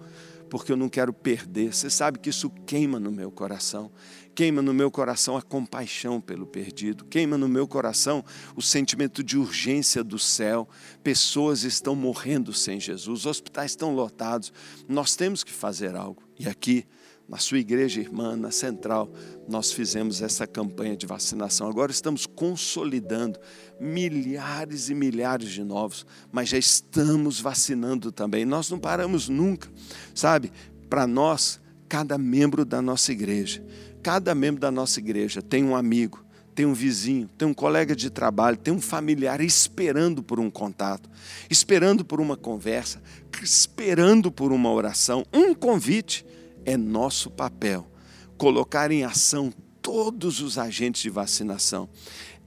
porque 0.48 0.72
eu 0.72 0.76
não 0.76 0.88
quero 0.88 1.12
perder. 1.12 1.74
Você 1.74 1.90
sabe 1.90 2.18
que 2.18 2.30
isso 2.30 2.50
queima 2.66 2.98
no 2.98 3.10
meu 3.10 3.30
coração. 3.30 3.90
Queima 4.34 4.62
no 4.62 4.72
meu 4.72 4.90
coração 4.90 5.36
a 5.36 5.42
compaixão 5.42 6.20
pelo 6.20 6.46
perdido. 6.46 7.04
Queima 7.04 7.36
no 7.36 7.48
meu 7.48 7.66
coração 7.66 8.24
o 8.54 8.62
sentimento 8.62 9.22
de 9.22 9.36
urgência 9.36 10.04
do 10.04 10.18
céu. 10.18 10.68
Pessoas 11.02 11.64
estão 11.64 11.96
morrendo 11.96 12.52
sem 12.52 12.78
Jesus, 12.78 13.26
hospitais 13.26 13.72
estão 13.72 13.94
lotados. 13.94 14.52
Nós 14.88 15.16
temos 15.16 15.42
que 15.42 15.52
fazer 15.52 15.96
algo. 15.96 16.27
E 16.38 16.48
aqui 16.48 16.86
na 17.28 17.36
sua 17.36 17.58
igreja 17.58 18.00
irmã, 18.00 18.34
na 18.34 18.50
central, 18.50 19.12
nós 19.46 19.70
fizemos 19.70 20.22
essa 20.22 20.46
campanha 20.46 20.96
de 20.96 21.04
vacinação. 21.04 21.68
Agora 21.68 21.92
estamos 21.92 22.24
consolidando 22.24 23.38
milhares 23.78 24.88
e 24.88 24.94
milhares 24.94 25.50
de 25.50 25.62
novos, 25.62 26.06
mas 26.32 26.48
já 26.48 26.56
estamos 26.56 27.38
vacinando 27.38 28.10
também. 28.10 28.46
Nós 28.46 28.70
não 28.70 28.78
paramos 28.78 29.28
nunca, 29.28 29.68
sabe? 30.14 30.50
Para 30.88 31.06
nós, 31.06 31.60
cada 31.86 32.16
membro 32.16 32.64
da 32.64 32.80
nossa 32.80 33.12
igreja, 33.12 33.62
cada 34.02 34.34
membro 34.34 34.60
da 34.62 34.70
nossa 34.70 34.98
igreja 34.98 35.42
tem 35.42 35.62
um 35.62 35.76
amigo, 35.76 36.24
tem 36.54 36.64
um 36.64 36.72
vizinho, 36.72 37.28
tem 37.36 37.46
um 37.46 37.54
colega 37.54 37.94
de 37.94 38.08
trabalho, 38.08 38.56
tem 38.56 38.72
um 38.72 38.80
familiar 38.80 39.42
esperando 39.42 40.22
por 40.22 40.40
um 40.40 40.50
contato, 40.50 41.10
esperando 41.50 42.06
por 42.06 42.22
uma 42.22 42.38
conversa, 42.38 43.02
esperando 43.42 44.32
por 44.32 44.50
uma 44.50 44.72
oração, 44.72 45.26
um 45.30 45.54
convite 45.54 46.24
é 46.68 46.76
nosso 46.76 47.30
papel 47.30 47.90
colocar 48.36 48.90
em 48.90 49.02
ação 49.02 49.50
todos 49.80 50.42
os 50.42 50.58
agentes 50.58 51.00
de 51.00 51.08
vacinação. 51.08 51.88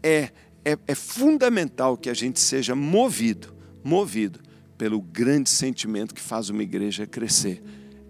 É, 0.03 0.29
é, 0.63 0.77
é 0.87 0.93
fundamental 0.93 1.97
que 1.97 2.07
a 2.07 2.13
gente 2.13 2.39
seja 2.39 2.75
movido, 2.75 3.51
movido 3.83 4.39
pelo 4.77 5.01
grande 5.01 5.49
sentimento 5.49 6.13
que 6.13 6.21
faz 6.21 6.49
uma 6.49 6.61
igreja 6.61 7.07
crescer, 7.07 7.63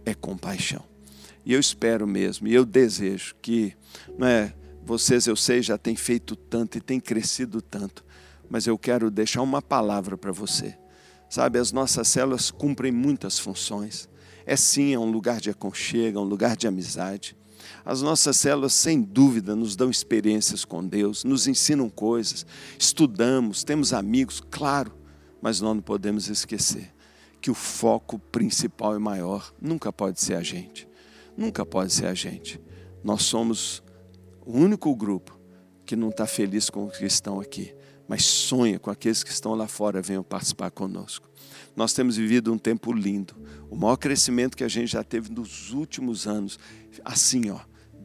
é 0.05 0.13
compaixão. 0.13 0.83
E 1.45 1.53
eu 1.53 1.59
espero 1.61 2.05
mesmo, 2.05 2.45
e 2.45 2.53
eu 2.53 2.65
desejo 2.65 3.33
que, 3.41 3.73
não 4.17 4.27
é, 4.27 4.53
vocês 4.83 5.27
eu 5.27 5.35
sei 5.37 5.61
já 5.61 5.77
têm 5.77 5.95
feito 5.95 6.35
tanto 6.35 6.77
e 6.77 6.81
têm 6.81 6.99
crescido 6.99 7.61
tanto, 7.61 8.03
mas 8.49 8.67
eu 8.67 8.77
quero 8.77 9.09
deixar 9.09 9.41
uma 9.41 9.61
palavra 9.61 10.17
para 10.17 10.33
você. 10.33 10.77
Sabe, 11.29 11.57
as 11.57 11.71
nossas 11.71 12.09
células 12.09 12.51
cumprem 12.51 12.91
muitas 12.91 13.39
funções. 13.39 14.09
É 14.51 14.57
sim, 14.57 14.93
é 14.93 14.99
um 14.99 15.09
lugar 15.09 15.39
de 15.39 15.49
aconchego, 15.49 16.19
é 16.19 16.21
um 16.21 16.25
lugar 16.25 16.57
de 16.57 16.67
amizade. 16.67 17.37
As 17.85 18.01
nossas 18.01 18.35
células, 18.35 18.73
sem 18.73 19.01
dúvida, 19.01 19.55
nos 19.55 19.77
dão 19.77 19.89
experiências 19.89 20.65
com 20.65 20.85
Deus, 20.85 21.23
nos 21.23 21.47
ensinam 21.47 21.89
coisas, 21.89 22.45
estudamos, 22.77 23.63
temos 23.63 23.93
amigos, 23.93 24.43
claro, 24.51 24.91
mas 25.41 25.61
nós 25.61 25.73
não 25.73 25.81
podemos 25.81 26.27
esquecer 26.27 26.93
que 27.39 27.49
o 27.49 27.53
foco 27.53 28.19
principal 28.19 28.93
e 28.93 28.99
maior 28.99 29.53
nunca 29.61 29.89
pode 29.93 30.19
ser 30.19 30.33
a 30.33 30.43
gente. 30.43 30.85
Nunca 31.37 31.65
pode 31.65 31.93
ser 31.93 32.07
a 32.07 32.13
gente. 32.13 32.61
Nós 33.01 33.23
somos 33.23 33.81
o 34.45 34.51
único 34.51 34.93
grupo 34.93 35.39
que 35.85 35.95
não 35.95 36.09
está 36.09 36.27
feliz 36.27 36.69
com 36.69 36.87
os 36.87 36.97
que 36.97 37.05
estão 37.05 37.39
aqui, 37.39 37.73
mas 38.05 38.25
sonha 38.25 38.77
com 38.77 38.91
aqueles 38.91 39.23
que 39.23 39.31
estão 39.31 39.55
lá 39.55 39.69
fora 39.69 40.01
venham 40.01 40.23
participar 40.23 40.71
conosco. 40.71 41.30
Nós 41.75 41.93
temos 41.93 42.17
vivido 42.17 42.51
um 42.51 42.57
tempo 42.57 42.91
lindo, 42.91 43.35
o 43.69 43.75
maior 43.75 43.95
crescimento 43.95 44.57
que 44.57 44.63
a 44.63 44.67
gente 44.67 44.91
já 44.91 45.03
teve 45.03 45.31
nos 45.31 45.71
últimos 45.71 46.27
anos. 46.27 46.59
Assim, 47.03 47.49
ó, 47.49 47.59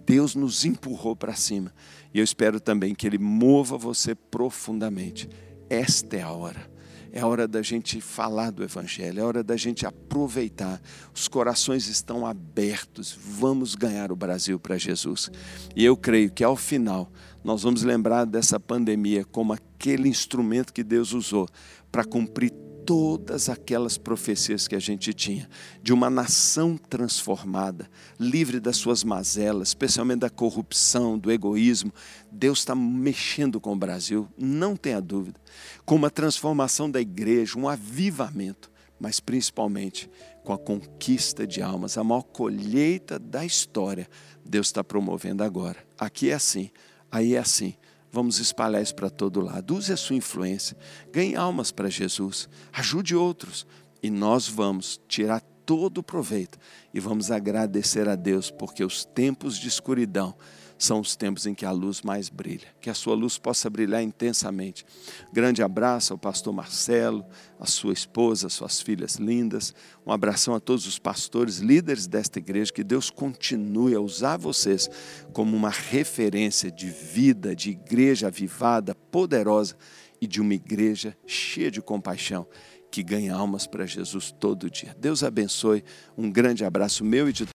Deus 0.06 0.34
nos 0.34 0.64
empurrou 0.64 1.16
para 1.16 1.34
cima. 1.34 1.74
E 2.14 2.18
eu 2.18 2.24
espero 2.24 2.60
também 2.60 2.94
que 2.94 3.06
Ele 3.06 3.18
mova 3.18 3.76
você 3.76 4.14
profundamente. 4.14 5.28
Esta 5.68 6.16
é 6.16 6.22
a 6.22 6.30
hora. 6.30 6.76
É 7.12 7.20
a 7.20 7.26
hora 7.26 7.48
da 7.48 7.62
gente 7.62 8.00
falar 8.00 8.50
do 8.50 8.62
Evangelho, 8.62 9.20
é 9.20 9.24
hora 9.24 9.42
da 9.42 9.56
gente 9.56 9.86
aproveitar. 9.86 10.80
Os 11.14 11.26
corações 11.28 11.88
estão 11.88 12.26
abertos. 12.26 13.18
Vamos 13.18 13.74
ganhar 13.74 14.12
o 14.12 14.16
Brasil 14.16 14.60
para 14.60 14.76
Jesus. 14.76 15.30
E 15.74 15.84
eu 15.84 15.96
creio 15.96 16.30
que 16.30 16.44
ao 16.44 16.56
final 16.56 17.10
nós 17.42 17.62
vamos 17.62 17.82
lembrar 17.82 18.26
dessa 18.26 18.60
pandemia 18.60 19.24
como 19.24 19.54
aquele 19.54 20.08
instrumento 20.08 20.72
que 20.74 20.84
Deus 20.84 21.12
usou 21.12 21.48
para 21.90 22.04
cumprir 22.04 22.52
todas 22.86 23.48
aquelas 23.48 23.98
profecias 23.98 24.68
que 24.68 24.76
a 24.76 24.78
gente 24.78 25.12
tinha, 25.12 25.48
de 25.82 25.92
uma 25.92 26.08
nação 26.08 26.76
transformada, 26.76 27.90
livre 28.18 28.60
das 28.60 28.76
suas 28.76 29.02
mazelas, 29.02 29.68
especialmente 29.68 30.20
da 30.20 30.30
corrupção, 30.30 31.18
do 31.18 31.32
egoísmo. 31.32 31.92
Deus 32.30 32.60
está 32.60 32.76
mexendo 32.76 33.60
com 33.60 33.72
o 33.72 33.76
Brasil, 33.76 34.28
não 34.38 34.76
tenha 34.76 35.00
dúvida, 35.00 35.40
com 35.84 35.96
uma 35.96 36.10
transformação 36.10 36.88
da 36.88 37.00
igreja, 37.00 37.58
um 37.58 37.68
avivamento, 37.68 38.70
mas 39.00 39.18
principalmente 39.18 40.08
com 40.44 40.52
a 40.52 40.58
conquista 40.58 41.44
de 41.44 41.60
almas, 41.60 41.98
a 41.98 42.04
maior 42.04 42.22
colheita 42.22 43.18
da 43.18 43.44
história. 43.44 44.08
Deus 44.44 44.68
está 44.68 44.84
promovendo 44.84 45.42
agora. 45.42 45.76
Aqui 45.98 46.30
é 46.30 46.34
assim, 46.34 46.70
aí 47.10 47.34
é 47.34 47.38
assim. 47.38 47.74
Vamos 48.16 48.38
espalhar 48.38 48.80
isso 48.80 48.94
para 48.94 49.10
todo 49.10 49.42
lado. 49.42 49.76
Use 49.76 49.92
a 49.92 49.96
sua 49.96 50.16
influência. 50.16 50.74
Ganhe 51.12 51.36
almas 51.36 51.70
para 51.70 51.90
Jesus. 51.90 52.48
Ajude 52.72 53.14
outros. 53.14 53.66
E 54.02 54.08
nós 54.08 54.48
vamos 54.48 54.98
tirar 55.06 55.42
todo 55.66 55.98
o 55.98 56.02
proveito 56.02 56.58
e 56.94 56.98
vamos 56.98 57.30
agradecer 57.30 58.08
a 58.08 58.14
Deus, 58.14 58.50
porque 58.50 58.82
os 58.82 59.04
tempos 59.04 59.58
de 59.58 59.68
escuridão 59.68 60.34
são 60.78 61.00
os 61.00 61.16
tempos 61.16 61.46
em 61.46 61.54
que 61.54 61.64
a 61.64 61.70
luz 61.70 62.02
mais 62.02 62.28
brilha. 62.28 62.68
Que 62.80 62.90
a 62.90 62.94
sua 62.94 63.14
luz 63.14 63.38
possa 63.38 63.70
brilhar 63.70 64.02
intensamente. 64.02 64.84
Grande 65.32 65.62
abraço 65.62 66.12
ao 66.12 66.18
pastor 66.18 66.52
Marcelo, 66.52 67.24
a 67.58 67.66
sua 67.66 67.92
esposa, 67.92 68.48
suas 68.48 68.80
filhas 68.80 69.16
lindas. 69.16 69.74
Um 70.06 70.12
abração 70.12 70.54
a 70.54 70.60
todos 70.60 70.86
os 70.86 70.98
pastores, 70.98 71.58
líderes 71.58 72.06
desta 72.06 72.38
igreja. 72.38 72.72
Que 72.72 72.84
Deus 72.84 73.10
continue 73.10 73.94
a 73.94 74.00
usar 74.00 74.36
vocês 74.36 74.90
como 75.32 75.56
uma 75.56 75.70
referência 75.70 76.70
de 76.70 76.90
vida, 76.90 77.56
de 77.56 77.70
igreja 77.70 78.26
avivada, 78.26 78.94
poderosa 78.94 79.76
e 80.20 80.26
de 80.26 80.40
uma 80.40 80.54
igreja 80.54 81.16
cheia 81.26 81.70
de 81.70 81.80
compaixão 81.80 82.46
que 82.90 83.02
ganha 83.02 83.34
almas 83.34 83.66
para 83.66 83.84
Jesus 83.84 84.32
todo 84.32 84.70
dia. 84.70 84.96
Deus 84.98 85.22
abençoe. 85.22 85.84
Um 86.16 86.30
grande 86.30 86.64
abraço 86.64 87.04
meu 87.04 87.28
e 87.28 87.32
de 87.32 87.44